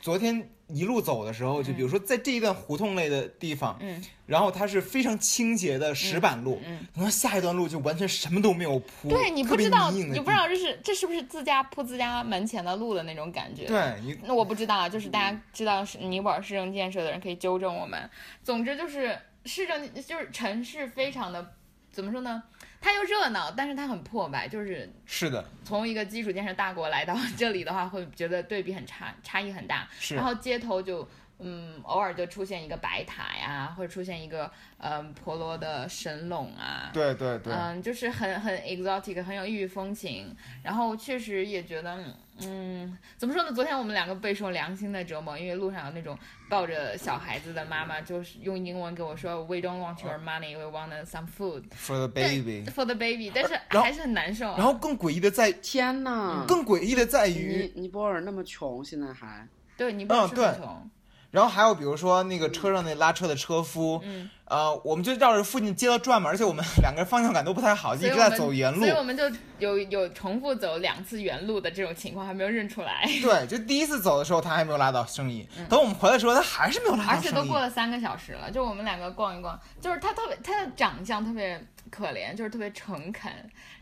[0.05, 18.07] 昨天一路走的时候，就比如说在这一段胡同类的地方，嗯，然后它是非常清洁的石板路，嗯然后下一段路就完全什么都没有铺，对你不知道，你不知道这是这是不是自家铺自家门前的路的那种感觉，对你那我不知道啊，就是大家知道是尼泊尔市政建设的人可以纠正我们。
[18.43, 21.53] 总之就是市政就是城市非常的
[21.91, 22.43] 怎么说呢？
[22.85, 24.47] 它又热闹，但是它很破败。
[24.47, 29.89] 就是是的，从一个基础建设大国来到这里的话，会觉得对比很差，差异很大。
[29.99, 31.07] 是然后街头就
[31.39, 36.91] 嗯，偶尔就出现一个白塔呀，或者出现一个嗯婆罗的神龙啊。
[36.93, 40.35] 对对对，嗯，就是很很 exotic，很有异域风情。
[40.63, 41.97] 然后确实也觉得，
[42.41, 43.51] 嗯，怎么说呢？
[43.51, 46.17] 昨天我们两个备受良心的折磨，因为路上有那种
[46.49, 52.65] 抱着小孩子的妈妈，就是用英文跟我说，We don't want your money, we want some food for the baby。
[52.67, 54.45] for the baby，但是还是很难受。
[54.55, 60.89] 然后更诡异的在，天呐，更诡异的在于，尼尼泊尔那么穷，现在还对你不嗯对是很穷，
[61.35, 68.91] 然后还有比如说那个车上那拉车的车夫，嗯，呃，我们就绕着附近街道转嘛，而且我们两个人方向感都不太好，一直在走原路所以。
[68.91, 69.23] 我们就
[69.59, 77.59] 有有重复走两次原路的这种情况，还没有认出来， 对，就第一次走的时候他还没有拉到生意，等我们回来的时候他还是没有拉到生意而且都过。
[77.59, 83.29] 了三个小时了，就我们两个逛一逛，就是他特别他的长相特别可怜，就是特别诚恳，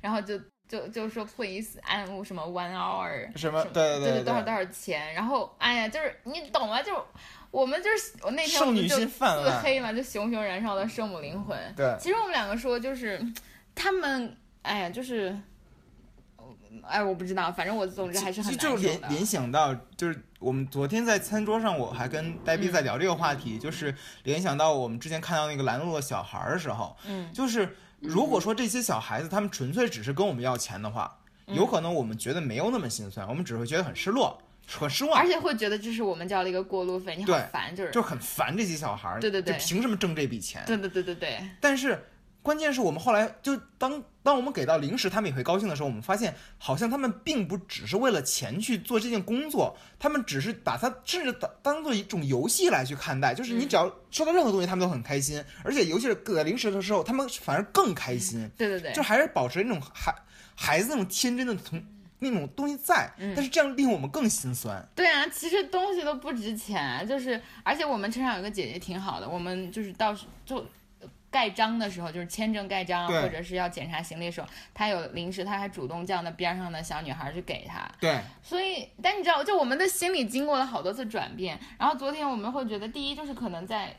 [0.02, 6.82] 然后就就就说 please 按什么 one hour 什么对对对对对多少多少钱，然后哎呀，就是你懂吗？
[6.82, 6.98] 就是
[7.54, 11.58] 我们就是我那天就自黑嘛，就熊熊燃烧的圣母灵魂。
[11.76, 13.24] 对其实我们两个说就是
[13.76, 15.38] 他们哎呀就是。
[16.86, 18.98] 哎，我不知道，反正我总之还是很就就难受的。
[18.98, 35.20] 联联想到，就是我们昨天在餐桌上，我还跟呆逼在聊这个话题，就是联想到我们之前看到那个拦路的小孩儿的时候，嗯，就是如果说这些小孩子他们纯粹只是跟我们要钱的话，有可能我们觉得没有那么心酸，我们只会觉得很失落、很失望。
[35.20, 37.92] 而，且会觉得这是我们交了一个过路费，你很烦，就是。
[37.92, 39.58] 就很烦这些小孩儿，对对对。
[39.58, 40.64] 就凭什么挣这笔钱？
[40.66, 42.02] 对对对对对，但是
[42.42, 60.14] 关键是我们后来就当当我们给到零食，他们也会高兴的时候，我们发现好像他们并不只是为了钱去做这件工作，他们只是把它甚至当当做一种游戏来去看待，就是你只要收到任何东西，他们都很开心，而且尤其是给零食的时候，他们反而更开心，对对对，就还是保持那种孩
[60.56, 61.82] 孩子那种天真的从
[62.24, 64.84] 那种东西在，但是这样令我们更心酸。
[64.96, 70.66] 对啊，其实东西都不值钱，就是而且我们车上有个姐姐挺好的，我们就是到时就。
[71.34, 77.92] 盖章的时候，就是签证盖章，或者是要检查行李的时候，她有零食，她还主动叫那边上的小女孩去给她。
[78.00, 81.60] 对，所以，但你知道，就我们的心理经过了好多次转变。
[81.80, 83.96] 然后昨天我们会觉得，第一就是可能在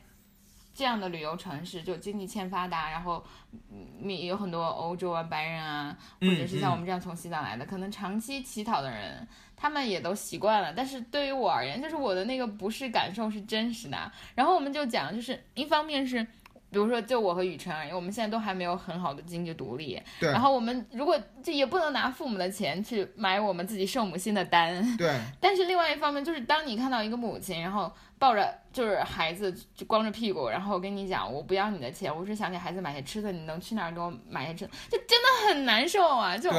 [0.75, 3.25] 这样的旅游城市，就经济欠发达，然后
[3.71, 10.73] 嗯有很多欧洲啊、白人啊，或者是像我们这样从西藏来的，可能长期乞讨的人，他们也都习惯了。
[10.73, 14.13] 但是对于我而言，就是我的那个不适感受是真实的。
[14.35, 16.27] 然后我们就讲，就是一方面是。
[16.75, 20.03] 比如说，就我和雨辰而言，我们现在都还没有很好的经济独立。
[20.19, 24.97] 对然后我们如果这也不能拿父母的钱去买我们自己圣母心的单。
[24.97, 34.71] 对， 但是另外一方面，就是当你看到一个母亲，然后抱着就是孩子就光着屁股，然后跟你讲我不要你的钱，我是想给孩子买些吃的，你能去哪儿给我买些吃的？
[34.91, 36.37] 就真的很难受啊！
[36.37, 36.51] 就，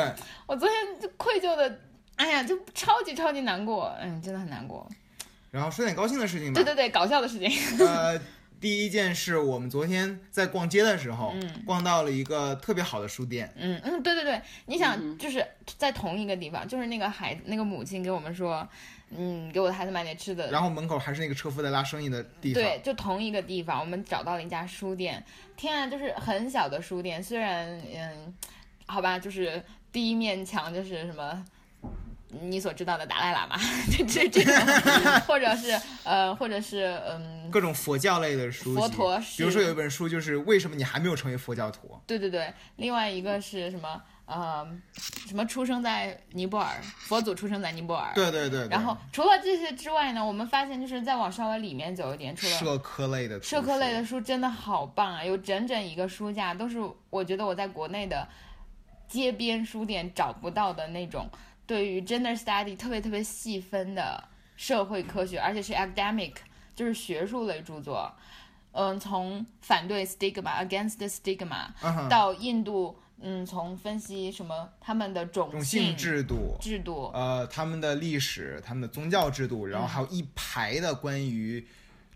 [0.47, 1.79] 我昨天就愧疚的，
[2.15, 4.87] 哎呀，就超级超级难过，嗯，真的很难过。
[5.51, 6.55] 然后说点高兴的事情吧。
[6.55, 7.49] 对对对，搞笑的事情。
[7.79, 8.19] 呃，
[8.59, 15.45] 第一件事我们昨天在逛街的时候，嗯逛到了一个特别好的书店，嗯嗯，对对对，你想就是
[15.77, 18.67] 在同一个地方，就是那个孩那个母亲给我们说，
[19.09, 22.63] 嗯，给我的孩子买点吃的，然后门口还是那个车夫在拉生意的地方。
[22.63, 25.23] 对，就同一个地方，我们找到了一家书店。
[25.55, 28.33] 天啊，就是很小的书店，虽然嗯，
[28.85, 31.45] 好吧，就是第一面墙就是什么。
[32.29, 33.55] 你所知道的达赖喇嘛，
[33.89, 34.53] 这这这种，
[35.27, 41.99] 或者是呃，或者是嗯，各种佛教类的书，佛陀比如说有一本书就是为什么你还没有成为佛教徒？
[42.05, 44.67] 对对对，另外一个是什么呃，
[45.27, 48.11] 什么出生在尼泊尔，佛祖出生在尼泊尔。
[48.15, 56.79] 对对对对然后除了这些之外呢，我们发现就是再往稍微里面走一点，除了社科类的图社科类的书真的好棒啊，有整整一个书架，都是
[57.11, 58.27] 我觉得我在国内的
[59.07, 61.29] 街边书店找不到的那种
[61.65, 64.23] 对于 gender study 特别特别细分的
[64.55, 66.33] 社会科学，而且是 academic，
[66.75, 68.11] 就是学术类著作。
[68.71, 81.65] 嗯，从反对 stigma against stigma 嗯哼到印度，嗯，从分析什么他们的种种姓制度，制度，呃，他们的历史、他们的宗教制度，然嗯后还有一排的关于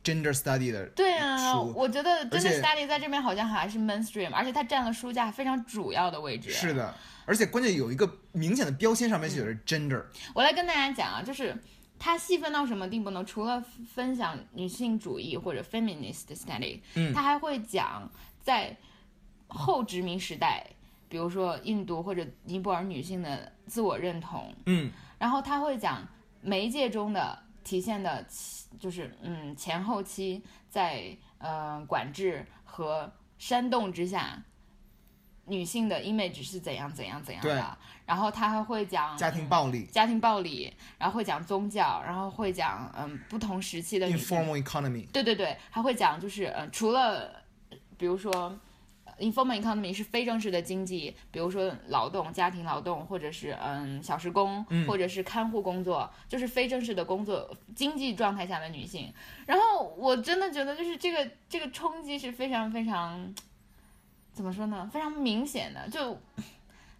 [0.03, 6.51] gender study 的对啊，我觉得 gender study 在这边好像还是 mainstream，而且它占了书架非常主要的位置。
[6.51, 6.93] 是的，
[7.29, 11.55] 而且关键有一个明显的标签，上面写着 gender，、我来跟大家讲啊，就是
[11.99, 13.23] 它细分到什么地步呢？
[13.23, 13.63] 除了
[13.93, 17.13] 分享女性主义或者 feminist study，嗯。
[17.13, 18.09] 它还会讲
[18.41, 18.75] 在
[19.45, 20.65] 后殖民时代，
[21.07, 26.07] 比如说印度或者尼泊尔女性的自我认同，嗯，然后它会讲
[26.41, 28.25] 媒介中的体现的，
[28.79, 34.43] 就是嗯前后期在呃管制和煽动之下，
[35.49, 37.77] 女性的 image 是怎样怎样怎样的。
[38.05, 47.43] 然后他还会讲家庭暴力、家庭暴力，然后会讲宗教，然后会讲嗯不同时期的 informal economy，对对对，还会讲就是呃，除了
[47.99, 48.31] 比如说
[49.05, 59.13] 呃 informal economy 是非正式的经济，比如说劳动、家庭劳动，或者是嗯小时工，或者是看护工作，就是非正式的工作经济状态下的女性。
[59.45, 63.31] 然后我真的觉得就是这个这个冲击是非常非常
[64.39, 64.89] 怎么说呢？
[64.89, 65.89] 非常明显的。
[65.89, 66.17] 就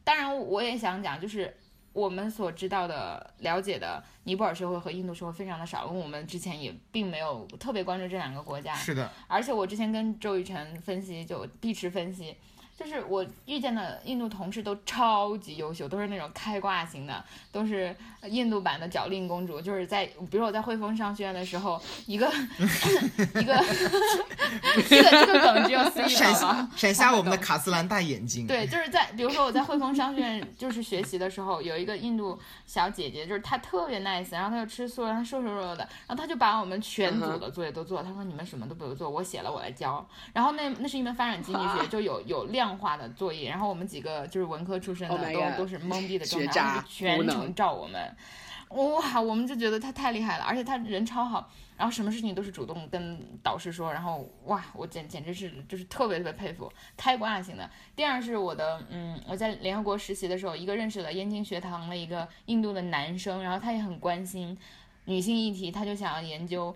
[0.04, 1.56] 当然我也想讲，就是。
[1.92, 8.76] 我们所知道的、了解的尼泊尔社会和印度社会非常的少，因为我们之前也并没有特别关注这两个国家。
[8.76, 12.38] 是的，而且我之前跟周雨辰分析，就碧池分析，
[12.80, 19.60] 就是我遇见的印度同事都超级优秀，都是那种开挂型的，都是印度版的脚令公主。
[19.60, 22.26] 就是在比如我在汇丰商学院的时候，一个
[23.36, 23.62] 一个
[24.88, 28.48] 这个这个梗只有思怡闪瞎闪瞎我们的卡斯兰大眼睛。
[28.48, 38.08] 对，就是在比如说我在汇丰商学院就是学习的时候，有一个印度小姐姐，就是她特别 nice，然后她又吃素，然后她瘦瘦弱弱的，然后她就把我们全组的作业都做了。
[38.08, 40.08] 她说你们什么都不用做，我写了我来教。
[40.32, 48.16] 然后那那是一门发展经济学，就有有量化的作业，然后我们几个就是文科出身的 Oh 都都是懵逼的状态，全程照我们。
[48.70, 57.68] 哇，我们就觉得他太厉害了，而且他人超好，然后什么事情都是主动跟导师说，然后哇，我简简直是就是特别特别佩服，开挂型的。
[57.96, 64.56] 第二是我的，嗯，我在联合国实习的时候，一个认识了燕京学堂的一个印度的男生，然后他也很关心
[65.06, 66.76] 女性议题，他就想要研究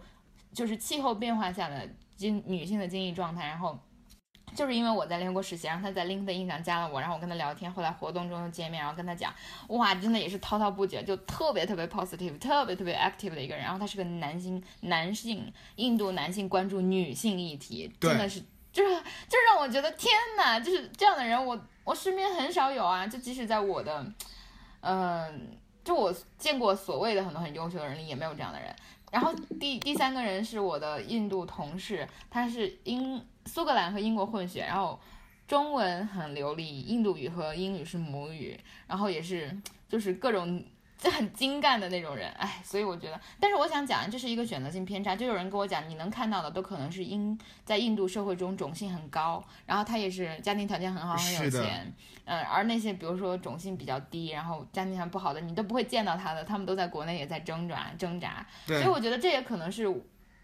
[0.51, 3.77] 就是气候变化下的经女性的经济状态，然后。
[4.55, 9.33] 就是因为我在联合国实习，然后他在 LinkedIn 上加了我，然后我跟他聊天，后来活动中又见面，然后跟他讲，
[9.69, 13.63] 哇，真的也是滔滔不绝，就特别特别 positive，特别特别 active 的一个人。
[13.63, 18.95] 然后他是个男性，男性，印度男性关注女性议题，真的是，就是
[19.27, 24.05] 就让我觉得天哪，就是这样的人我，我身边很少有啊，就即使在我的，
[24.81, 28.75] 嗯、就我见过所谓的很多很优秀的人里，也没有这样的人。
[29.13, 34.99] 然后第第三个人是我的印度同事，他是英苏格兰和英国混血，然后
[35.47, 39.55] 中文很流利，印度语和英语是母语，然后也是
[39.87, 40.63] 就是各种
[41.09, 51.93] 很精干的那种人，哎，所以我觉得，但是我想讲，这是一个选择性偏差，就有人跟我讲，你能看到的都可能是因在印度社会中种姓很高，然后他也是家庭条件很好，很有钱，
[52.25, 59.85] 嗯，而那些比如说种姓比较低，然后家庭条件不好的，你都不会见到他的，他们都在国内也在挣扎挣扎，所以我觉得这也可能是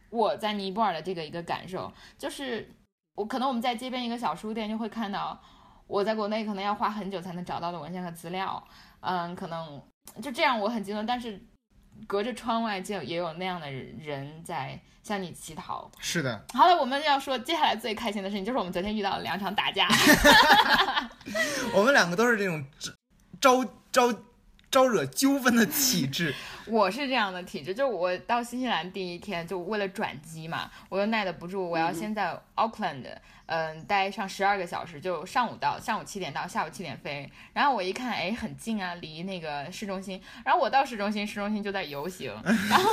[0.10, 2.70] 我在尼泊尔的这个一个感受，就是
[3.16, 5.40] 我可能我们在街边一个小书店就会看到，
[5.88, 8.62] 我在国内可能要花很久才能找到的文献和资料，
[9.02, 9.82] 嗯，可能
[10.22, 11.42] 就这样我很激动，但是
[12.08, 15.90] 隔着窗外就也有那样的人在向你乞讨。
[16.00, 19.88] 是的，好了，我们要说接下来最开心的事情，就是我们昨天遇到了两场打架。
[21.74, 22.64] 我们两个都是这种
[23.40, 24.20] 招招招
[24.72, 26.34] 招惹纠纷的体质。
[26.68, 33.22] 我是这样的体质，就是我到新西兰第一天，就为了转机嘛，我又耐得不住，我要先在 Auckland，嗯，
[33.88, 37.30] 待上十二个小时，就上午到，上午七点到，下午七点飞。
[37.54, 40.22] 然后我一看，哎，很近啊，离那个市中心。
[40.46, 42.32] 然后我到市中心，市中心就在游行。
[42.70, 42.90] 然后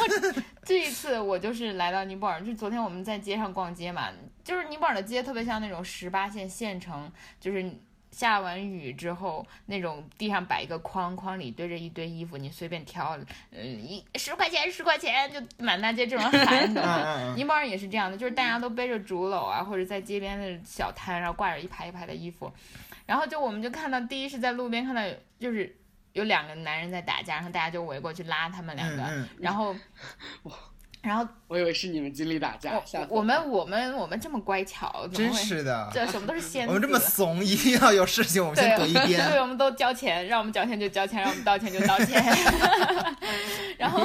[0.65, 4.09] 这一次我就是来到尼泊尔，就昨天我们在街上逛街嘛，
[4.43, 7.71] 就是尼泊尔的街特别像那种十八线县城，就是。
[8.17, 13.15] 下完雨之后，那种地上摆一个筐，筐里堆着一堆衣服，你随便挑，
[13.51, 17.35] 嗯，一十块钱十块钱，就满大街这种 喊的。
[17.37, 22.51] 尼泊尔也是这样的，就是大家都背着竹篓啊，或者在街边的小摊，然后挂着一排一排的衣服，
[23.05, 25.03] 然后就我们就看到，第一是在路边看到
[25.39, 25.77] 就是
[26.15, 29.77] 有两个男人在打架，然后大家就围过去拉他们两个，嗯嗯然后，
[31.07, 32.73] 然后我以为是你们经理打架，
[33.09, 35.33] 我我们我们我们这么乖巧，怎么真？
[35.33, 36.67] 是的， 这什么都是先。
[36.67, 39.25] 我们这么怂，一定要有事情我们先对，躲一边。
[39.31, 42.21] 对，我们都交钱，让我们交钱就交钱，让我们道歉就道歉。
[43.79, 44.05] 然后，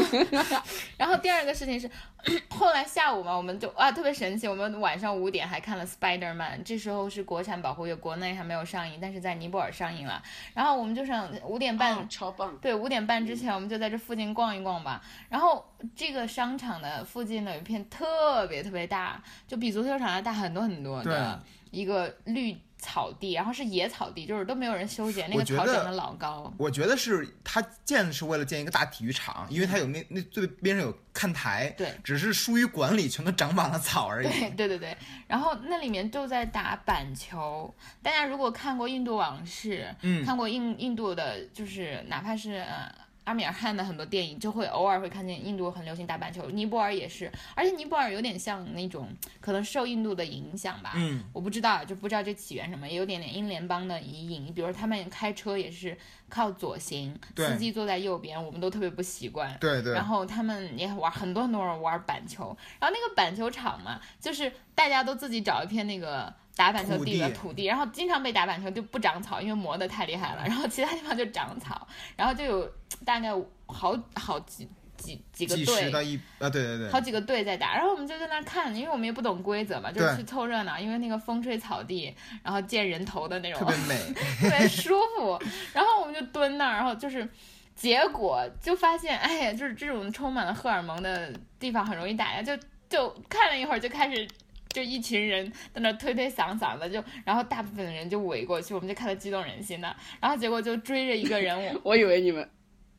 [0.95, 1.89] 然后第二个事情是，
[2.49, 10.22] 后来下午嘛，我们就啊特别神奇，我们晚上五点还看了《Spider Man》，这时候是国产保护月，国内还没有上映，但是在尼泊尔上映了。
[10.54, 12.56] 然后我们就想五点半哦超棒。
[12.62, 15.02] 对，五点半之前我们就在这附近逛一逛吧。
[15.30, 26.51] 然后这个商场的附近呢有一片特别特别大，就比足球场要大很多很多的一个绿草地，然后是野草地，就是都没有人修剪，那个草长得老高。
[26.57, 34.27] 我觉得是它建是为了建一个大体育场，因为它有那那最边上有看台，对只是疏于管理，全都长满了草而已。
[34.27, 37.73] 对 对对对，然后那里面就在打板球。
[38.01, 42.91] 大家如果看过《印度往事》，嗯看过印印度的，就是哪怕是呃
[43.32, 49.07] 阿米尔汗的很多电影，就会偶尔会看见印度很流行打板球，尼泊尔也是，而且尼泊尔有点像那种
[49.39, 59.57] 可能受印度的影响吧，嗯，我不知道，就不知道这起源什么，也有点点英联邦的遗影，比如他们开车也是靠左行，司机坐在右边，我们都特别不习惯。
[59.61, 59.93] 对对。
[59.93, 62.45] 然，后他们也玩很多很多人玩板球，
[62.82, 72.72] 然后那个板球场嘛，就是大家都自己找一片那个打板球地的土土地，然后经常被打板球就不长草，因为磨得太厉害了，然后其他地方就长草，然后就有
[73.06, 73.30] 大概
[73.66, 75.89] 好好几几几个队。
[75.89, 80.78] 到一啊，对对对，好几个队在打，然后我们就在那儿看，因为我们也不懂规则嘛，就是去凑热闹。
[80.78, 84.14] 因为那个风吹草地，然后见人头的那种，特别美。
[84.41, 85.41] 特别舒服。
[85.74, 87.28] 然后我们就蹲那儿，然后就是，
[87.76, 94.28] 结果就发现，哎呀，就是这种充满了荷尔蒙的地方很容易打架，就就看了一会儿就开始。
[94.72, 99.95] 就一群人在那推推搡搡的，就然后大部分的人就围过去，我们就看得激动人心的。
[100.19, 102.49] 然后结果就追着一个人，我 我以为你们，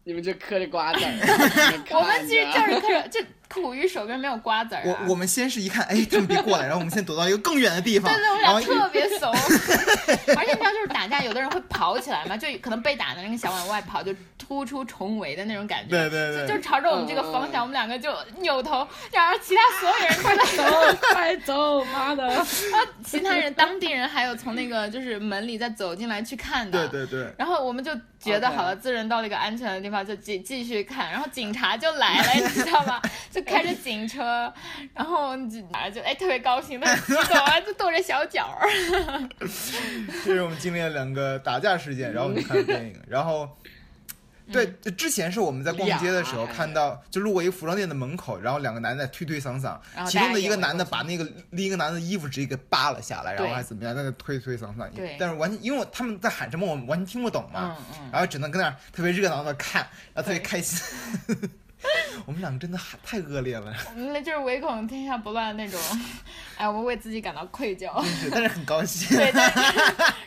[0.05, 1.11] 你们就嗑着瓜子儿。
[1.97, 3.21] 我们其实就是嗑着，就
[3.53, 4.85] 苦于手边没有瓜子儿、啊。
[5.05, 9.31] 我我们先是一看，哎，他们别过来，然后我们先躲到一个更远的地方，对对，我们俩特别怂，
[10.37, 15.91] 而且你知道，就是打架，有的人会跑起来嘛，就可能被打的那个想往外跑，就突出重围的那种感觉。
[15.91, 22.27] 对对对就就朝着我们这个方向，我们两个就扭头，然后其他所有人 快走，快走，妈的！
[22.27, 22.47] 然后
[23.05, 26.89] 其他人、当地人还有从那个就是门里再走进来去看的。
[26.89, 27.93] 对对对，然后我们就
[28.23, 31.11] 觉得好了，自认到了一个安全的地方，就继继续看。
[31.11, 33.01] 然后警察就来了， 你知道吗？
[33.31, 34.53] 就开着警车，
[34.95, 35.61] 然后就
[35.93, 38.69] 就哎特别高兴，特别激动啊，就跺着小脚儿。
[40.25, 43.49] 这是我们经历了两个打架事件，然后我们看的电影，然后。
[44.51, 44.97] 对，嗯。
[44.97, 55.17] 之前是我们在逛街的时候看到，就路过一个服装店的门口，然后两个男的在推推搡搡其中的一个男的把那个另一个男的衣服直接给扒了下来，然后还怎么样，在那推推搡搡对。
[55.19, 57.77] 但是完全因为他们在喊什么，我们完全听不懂嘛，
[58.11, 60.81] 然后只能跟那儿特别热闹的看，然后特别开心。
[62.27, 65.81] 我们两个真的太恶劣了，我们那就是唯恐天下不乱那种，
[66.57, 67.91] 哎，我们为自己感到愧疚。
[68.31, 69.09] 但是很高兴。
[69.17, 69.79] 对，但是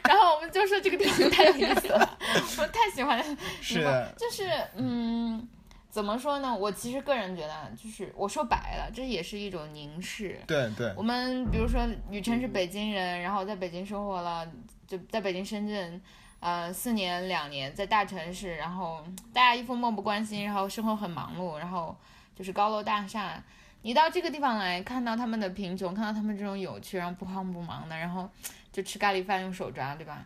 [0.03, 2.17] 然后我们就说这个电影太有意思了，
[2.57, 3.23] 我太喜欢
[3.61, 5.47] 是的就是嗯，
[5.89, 6.53] 怎么说呢？
[6.55, 10.39] 我其实个人觉得，就是我说白了，这也是一种凝视。
[10.45, 14.45] 对对我们比如说雨辰是北京人，然后在北京生活了，
[14.87, 16.01] 就在北京、深圳，
[16.39, 21.95] 呃，四年两年在大城市，然后大家一副漠不关心，然后生活很忙碌，然后
[22.35, 23.41] 就是高楼大厦。
[23.81, 28.29] 你到这个地方来看到他们的贫穷，看到他们这种有趣，然后不慌不忙的，然后
[28.71, 30.25] 就吃咖喱饭用手抓，对吧？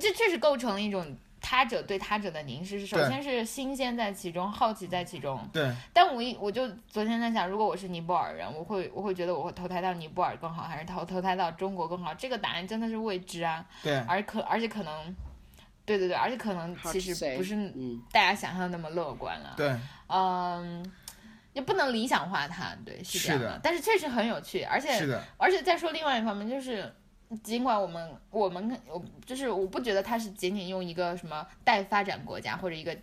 [0.00, 2.86] 这确实构成了一种他者对他者的凝视。
[2.86, 12.14] 首先是新鲜在其中，好奇在其中，对，但我一我就昨天在想，如果我是尼泊尔人，我会我会觉得我会投胎到尼泊尔更好，还是投投胎到中国更好？
[12.14, 15.16] 这个答案真的是未知啊，对，而可而且可能，
[15.98, 19.54] 对对对，而且可能其实不是嗯，大家想象的那么乐观了。
[19.56, 19.74] 对，
[20.08, 20.84] 嗯，
[21.52, 26.90] 也不能理想化它，对，是这样是的但是确实很有趣，而且是的，而且再说另外一方面，就是
[27.42, 32.96] 尽管我们我们我就是我不觉得它是仅仅用一个什么待发展国家或者一个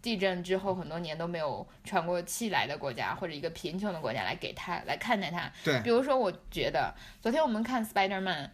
[0.00, 5.50] 地震之后很多年都没有喘过气来的国家，或者一个贫穷的国家来给他来看待他。
[5.64, 8.50] 对比如说，我觉得昨天我们看 Spider Man，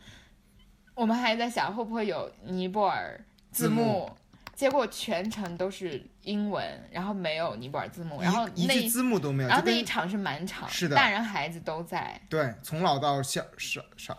[0.94, 4.10] 我们还在想会不会有尼泊尔字字幕。
[4.54, 10.94] 结果全程都是英文，然后没有尼泊尔字幕，然后那一一句字幕都没有，然后那一场是满场，是的。
[10.94, 12.20] 大人孩子都在。
[12.28, 14.18] 对从老到小少少，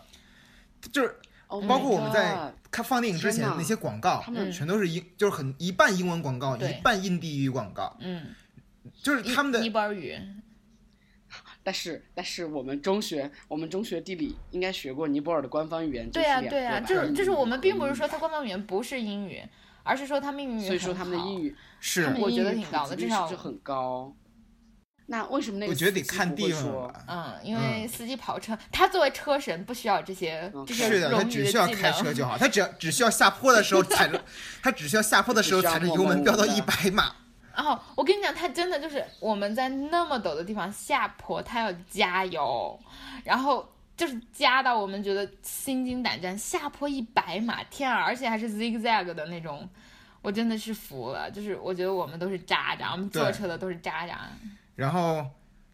[0.92, 1.14] 就是
[1.46, 8.34] ，Oh 包括我们在看放电影之前那些广告他，们全都是英，就是很一半英文广告，一半印地语广告，嗯，
[9.00, 10.18] 就是他们的尼泊尔语，
[11.62, 19.42] 但是但是我们中学我们中学地理应该学过尼泊尔的官方语言，对啊，呀对呀，就是就是我们并不是说它官方语言不是英语，
[19.82, 24.14] 而是说他们英语所以说他们的英语，是我觉得挺高的至少是不是很高。
[25.06, 27.04] 那为什么那个我觉得得看地方吧。
[27.08, 31.82] 嗯，因为司机跑车，他作为车神不需要这些嗯这些是的，他只需要技能。
[31.82, 34.24] 开车就好，他只要只需要下坡的时候踩着，
[34.62, 37.16] 他只需要下坡的时候踩着油门飙到一百码，
[37.54, 42.78] 然后我跟你讲，他真的就是我们在那么陡的地方下坡，他要加油，
[43.24, 48.02] 然后就是加到我们觉得心惊胆战，下坡一百码，天啊！
[48.04, 49.68] 而且还是 zigzag 的那种，
[50.22, 51.30] 我真的是服了。
[51.30, 54.20] 就是我觉得我们都是渣渣，我们坐车的都是渣渣。
[54.74, 55.24] 然后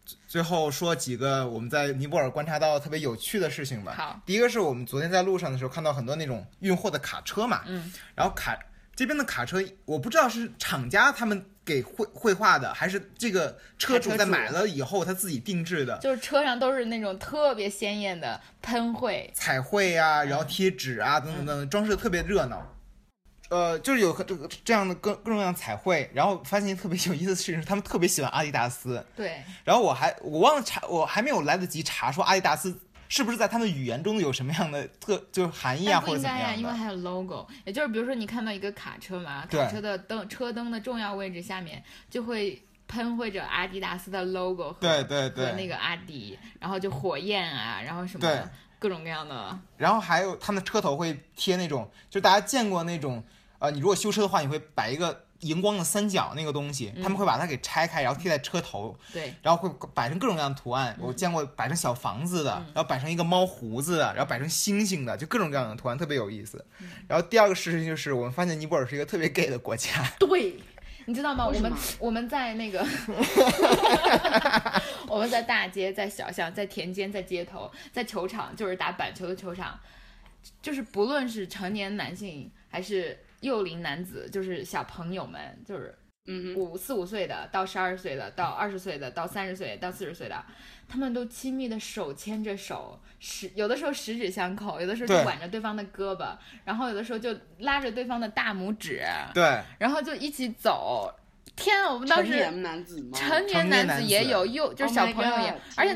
[0.05, 3.93] 最最后说几个我们在尼泊尔观察到特别有趣的事情吧。
[3.95, 8.57] 好，第一个是我们昨天在路上的时候看到很多那种运货的卡车嘛，嗯，然后卡
[8.95, 15.95] 这边的卡车，我不知道是厂家他们给绘绘画的，还是这个车主在买了以后他自己定制的。
[15.99, 22.75] 就是车上都是那种特别鲜艳的喷绘，彩绘啊，然后贴纸啊，等等等等，装饰的特别热闹。
[23.49, 29.03] 呃，就是有这个这样的各各种各样的彩绘，然后发现特别有意思的事情是，他们特别喜欢阿迪达斯。
[29.15, 32.77] 对，然后我还我忘了查，我还没有来得及查说阿迪达斯
[33.09, 36.55] 是不是在他们语言中有什么样的特 就是含义啊，或者怎么样的。
[36.57, 48.49] 因为还有 logo，也就是比如说你看到一个卡车嘛，卡车的灯车灯的重要位置下面就会喷绘着阿迪达斯的 logo 和对对和那，个阿迪，然后就火焰啊，然后什对么
[48.79, 53.23] 各种各样的，然后还有他们的车头会贴那种，就大家见过那种，
[53.59, 60.95] 呃，你如果修车的话，你会摆一个荧光的三角那个东西，他们会把它给拆开，然后贴在车头，对，然后会摆成各种各样的图案。
[60.99, 66.65] 我见过摆成小房子的，然后摆成一个猫胡子的，然后摆成星星的，就各种各样的图案，特别有意思。
[67.07, 69.89] 然后第二个事情就是，我们发现尼泊尔是一个特别 gay 的国家。
[70.19, 70.55] 对，
[71.05, 71.47] 你知道吗？
[71.47, 72.85] 我们我们在那个，
[75.07, 79.79] 我们在大街、在小巷、在田间、在街头、在球场，就是打板球的球场，
[80.61, 90.43] 就是不论是成年男性还是幼龄男子，就是小朋友们，就是嗯哼，五四五岁的到十二岁的到二十岁的到三十岁到四十岁的，
[90.87, 101.13] 他们都亲密的手牵着手，十有的时候十指相扣，有的时候就挽着对方的胳膊，然后有的时候就拉着对方的大拇指，对，然后就一起走。
[101.55, 103.17] 天啊，我们当时成年男子吗？
[103.17, 105.93] 成年男子也有幼，就是 Oh 小朋友也 God，而且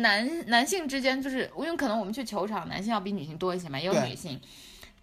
[0.00, 4.38] 男男性之间就是因为可能我们去球场，男性要比女性多一些嘛，也有女性，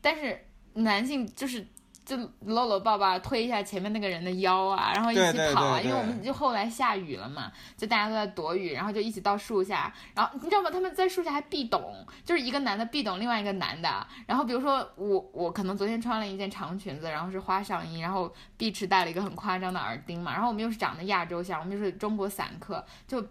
[0.02, 1.66] 但是男性就是
[2.06, 5.22] 就搂搂抱抱，推一下前面那个人的腰啊，然后一起
[5.54, 10.70] 跑啊，对对因为我们就后来下雨了嘛，就大家都在躲雨，然后就一起到树下，然后你知道吗？
[10.70, 23.26] 他们在树下还壁咚，就是一个男的壁咚另外一个男的，然后比如说我我可能昨天穿了一件长裙子，然后是花上衣，然后碧池戴了一个很夸张的耳钉嘛，然后我们又是长得亚洲像，我们又是中国散客，就。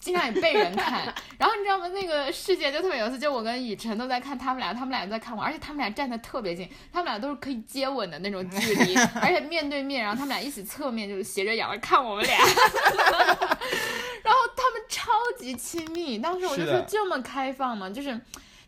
[0.00, 1.02] 经常也被人看，
[1.38, 1.86] 然后你知道吗？
[1.88, 12.38] 那个世界就特别有意思，就我跟雨辰都在看他们俩，他们俩在看我，而且他们俩站的特别近，他们俩都是可以接吻的那种距离， 而且面对面，然后他们俩一起侧面就是斜着仰着看我们俩，
[14.24, 16.18] 然后他们超级亲密。
[16.18, 17.90] 当时我就说这么开放吗？
[17.90, 18.18] 就是。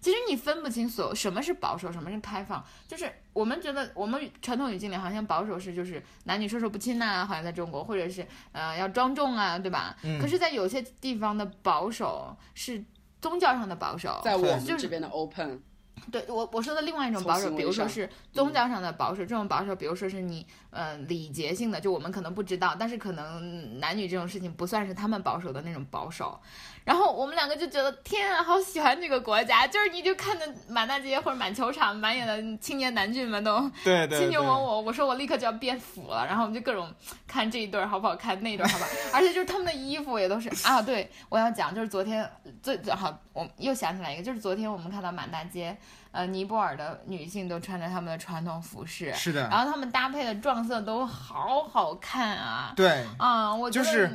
[0.02, 2.62] 其实你分不清所什么是保守，什么是开放。
[2.88, 9.96] 就是我们觉得我们传统语境里好像保守是就是男女授受不亲呐、好像在中国，或者是呃要庄重啊，对吧？
[10.02, 12.84] 嗯可是，在有些地方的保守是
[13.20, 15.62] 宗教上的保守，在我们这边的 open，
[16.10, 26.40] 对我我说的另外一种保守，比如说是宗教上的保守，这种保守，比如说是你呃礼节性的，就我们可能不知道，但是可能男女这种事情不算是他们保守的那种保守。
[26.84, 36.92] 然后我们两个就觉得天啊，好喜欢这个国家，就是你就看着满大街或者满球场满眼的青年男俊们都对对卿卿我我， 我说我立刻就要变腐了，然后我们就各种
[37.26, 42.28] 看这一对儿好不好看，那一对儿好不好，而且就是他们的衣服也都是啊，对我要讲就是昨天
[42.62, 45.76] 最最好，我又想起来一个，就是昨天我们看到满大街，
[46.10, 53.04] 呃，尼泊尔的女性都穿着他们的传统服饰，是的，然后他们搭配的撞色都好好看啊，对。
[53.18, 54.10] 啊，我觉得就是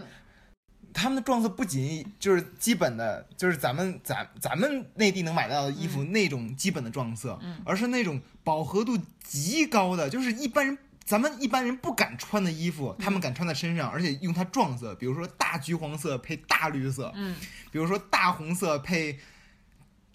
[0.98, 7.62] 他们的撞色不仅就是基本的，就是咱们咱咱们内地能买到的衣服那种基本的撞色，嗯。
[7.64, 10.76] 而是那种饱和度极高的，就是一般人
[11.06, 17.36] 咱们一般人不敢穿的衣服，他们敢穿在身上，而且用它撞色，比如说大橘黄色配大绿色，嗯，
[17.72, 19.20] 比如说大红色配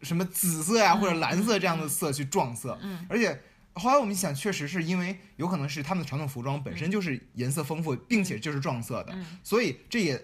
[0.03, 3.41] 什么紫色呀、或者蓝色这样的色去撞色，嗯，而且
[3.75, 9.39] 后来我们想，确实是因为有可能是他们的传统服装本身就是颜色丰富，并且就是撞色的，嗯。
[9.45, 10.21] 所以这也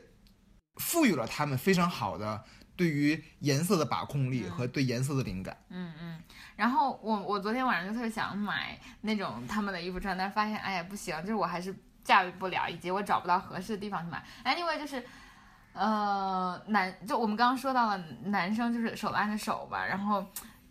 [0.79, 2.43] 赋予了他们非常好的
[2.75, 5.57] 对于颜色的把控力和对颜色的灵感。
[5.69, 6.23] 嗯嗯，
[6.57, 14.25] 然后我我昨天晚上就特别想买那种他们的衣服穿，但是发现哎呀不行，就是我还是驾驭不了，以及我找不到合适的地方去买。
[14.45, 15.05] Anyway，就是
[15.73, 20.25] 呃男就我们刚刚说到了男生就是手拉着手吧，然后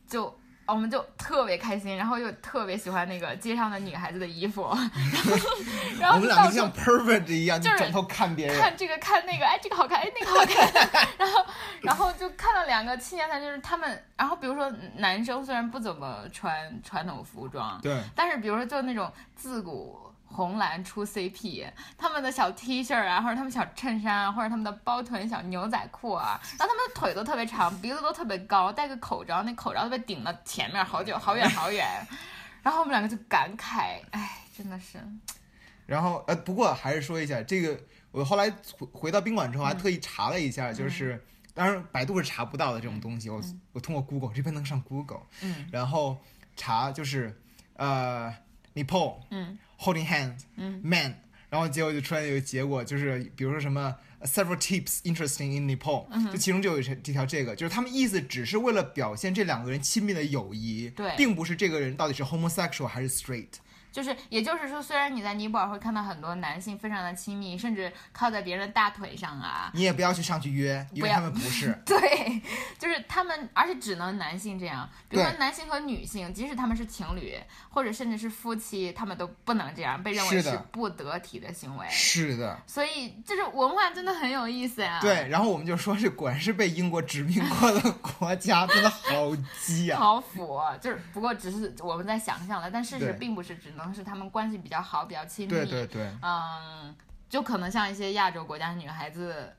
[0.07, 0.37] 就。
[0.67, 5.39] 我们就特别开心，然后又特别喜欢那个街上的女孩子的衣服，然后
[5.99, 8.59] 然后我们两个就像 perfect 一样，就是转头看别人。
[8.59, 11.45] 看这个看那个，哎，这个好看，哎，那个好看， 然后
[11.81, 16.53] 然后就看到两个青年男，就是他们，然后比如说男生虽然不怎么穿
[16.83, 21.65] 传统服装，对，但是比如说就那种自古红蓝出 CP，
[21.97, 31.85] 他们的小 T 恤啊，或者他们小衬衫啊，或者他们的包臀小牛仔裤啊，然后他们的腿都特别长，鼻子都特别高，戴个口罩，那口罩都被顶到前面好久好远好远，
[32.61, 34.99] 然后我们两个就感慨，哎，真的是，
[35.85, 37.79] 然后呃，不过还是说一下这个，
[38.11, 45.67] 我后来回回到宾馆之后还特意查了一下，就是当然百度是查不到的这种东西，我我通过 Google 这边能上 Google，嗯。
[45.71, 46.17] 然后
[46.55, 47.41] 查就是
[47.77, 48.35] 呃
[48.75, 50.79] Nepal 嗯 holding hands 嗯。
[50.83, 51.15] man，
[51.49, 61.13] 然后结果就出来有个结果，就是比如说什么 several tips interesting in Nepal，、嗯就其中就有这这条这个，就是他们意思只是为了表现这两个人亲密的友谊，对。
[61.15, 63.47] 并不是这个人到底是 homosexual 还是 straight。
[63.91, 71.77] 就是，也就是说，虽然你在尼泊尔会看到很多男性非常的亲密，甚至靠在别人的大腿上啊，你也不要去上去约，因为他们不是。
[71.85, 72.41] 对，
[72.77, 74.87] 就是他们，而且只能男性这样。
[75.09, 77.35] 比如说男性和女性，即使他们是情侣
[77.69, 81.87] 或者甚至是夫妻，他们都不能这样，被认为是不得体的行为。
[81.89, 84.99] 是的，所以，就是文化真的很有意思呀。
[85.01, 85.27] 对。
[85.27, 89.99] 然后我们就说，是果然是被英国殖民过的 国家，真的好鸡啊！
[89.99, 95.53] 好腐，就是不过只是我们在想象了，但事实并不是，只能是他们关系比较好，比较亲密。
[95.53, 96.93] 对对对，嗯，
[97.29, 99.53] 就可能像一些亚洲国家的女孩子，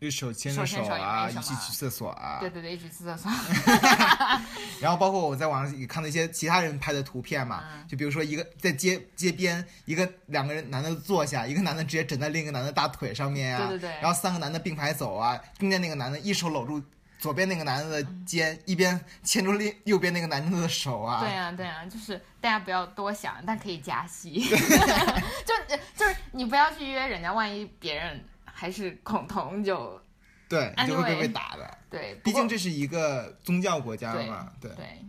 [0.00, 2.38] 就手牵着手牵手也啊，一起去厕所啊。
[2.40, 3.30] 对对对，一起去厕所。
[4.80, 16.82] 然后包括我在网上也看到一些其他人拍的图片嘛，嗯就比如说一个在街街边，一个两个人男的坐下，一个男的直接枕在另一个男的大腿上面啊，对对对然后三个男的并排走啊，中间那个男的一手搂住
[17.20, 24.40] 左边那个男的的肩，一边牵住另右边那个男的的手啊，对呀、对呀、就是大家不要多想，但可以加戏。
[25.44, 30.00] 就就是你不要去约人家，万一别人还是恐同就
[30.48, 31.78] 对，你就会被被打的。
[31.90, 32.18] 对。
[32.24, 34.70] 毕竟这是一个宗教国家嘛，对。
[34.72, 35.04] 对，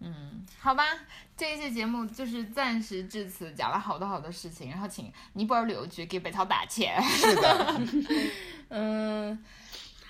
[0.00, 0.84] 嗯，好吧，
[1.36, 7.00] 这一期节目就是暂时至此，讲了好多好多事情，然后请尼泊尔旅游局给北超打钱。
[7.02, 7.80] 是的，
[8.68, 9.44] 嗯，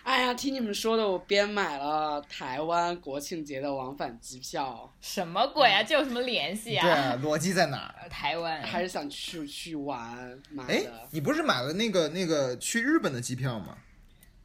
[0.07, 5.83] 哎呀，听你们说的，我边买了台湾国庆节的往返机票，什么鬼啊？
[5.83, 6.97] 这有什么联系对啊？
[6.97, 13.77] 啊，逻辑在哪台湾还是想去去玩，妈哎的，你不是买了那个那个去日本的机票吗？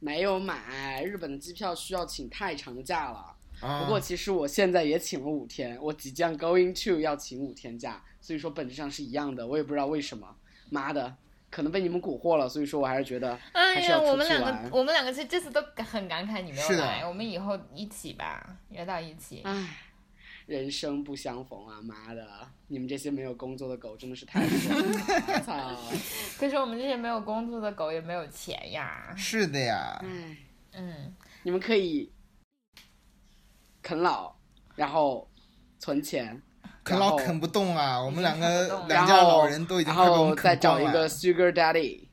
[0.00, 3.36] 没有买日本的机票需要请太长假了。
[3.60, 10.26] 啊，不过其实我现在也请了五天，我即将 going to 要请五天假，所以说本质上是一样的，我也不知道为什么，
[10.70, 11.14] 妈的，
[11.52, 14.74] 可能被你们蛊惑了，所以说我还是觉得哎呀，还是要出我们两个，。
[14.74, 19.42] 我们两个其实这次都很感慨你没有来，我们以后一起吧，约到一起。
[19.44, 19.76] 唉，
[20.46, 22.26] 人生不相逢啊，妈的，
[22.68, 25.76] 你们这些没有工作的狗真的是太爽了， 操！
[26.38, 29.12] 可是我们这些没有工作的狗也没有钱呀。
[29.14, 30.36] 是的呀，唉，
[30.72, 32.10] 嗯，你们可以
[33.82, 34.34] 啃老，
[34.74, 35.28] 然后
[35.78, 36.40] 存钱，
[36.84, 38.00] 啃老啃不动啊！
[38.02, 41.08] 我们两个 两家老人都已经然快被我再啃光了找一个。
[41.08, 42.08] Sugar Daddy。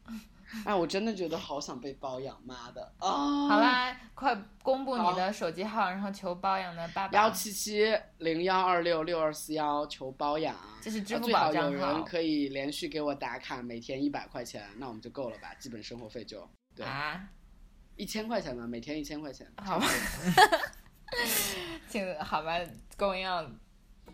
[0.66, 3.08] 哎，我真的觉得好想被包养，妈的啊！
[3.48, 7.18] 好，啦，快公布你的手机号，然后求包养的爸爸。
[7.18, 10.56] 幺七七零幺二六六二四幺求包养。
[10.82, 15.54] 这是支付啊最好有宝账号人可以连续给我打卡，每天一百块钱，那我们就够了吧？
[15.60, 17.22] 基本生活费就对啊。
[17.96, 19.48] 一千块钱吧，每天一千块钱。
[19.58, 19.88] 好吧，
[21.88, 22.58] 请好吧
[22.98, 23.58] ，Going on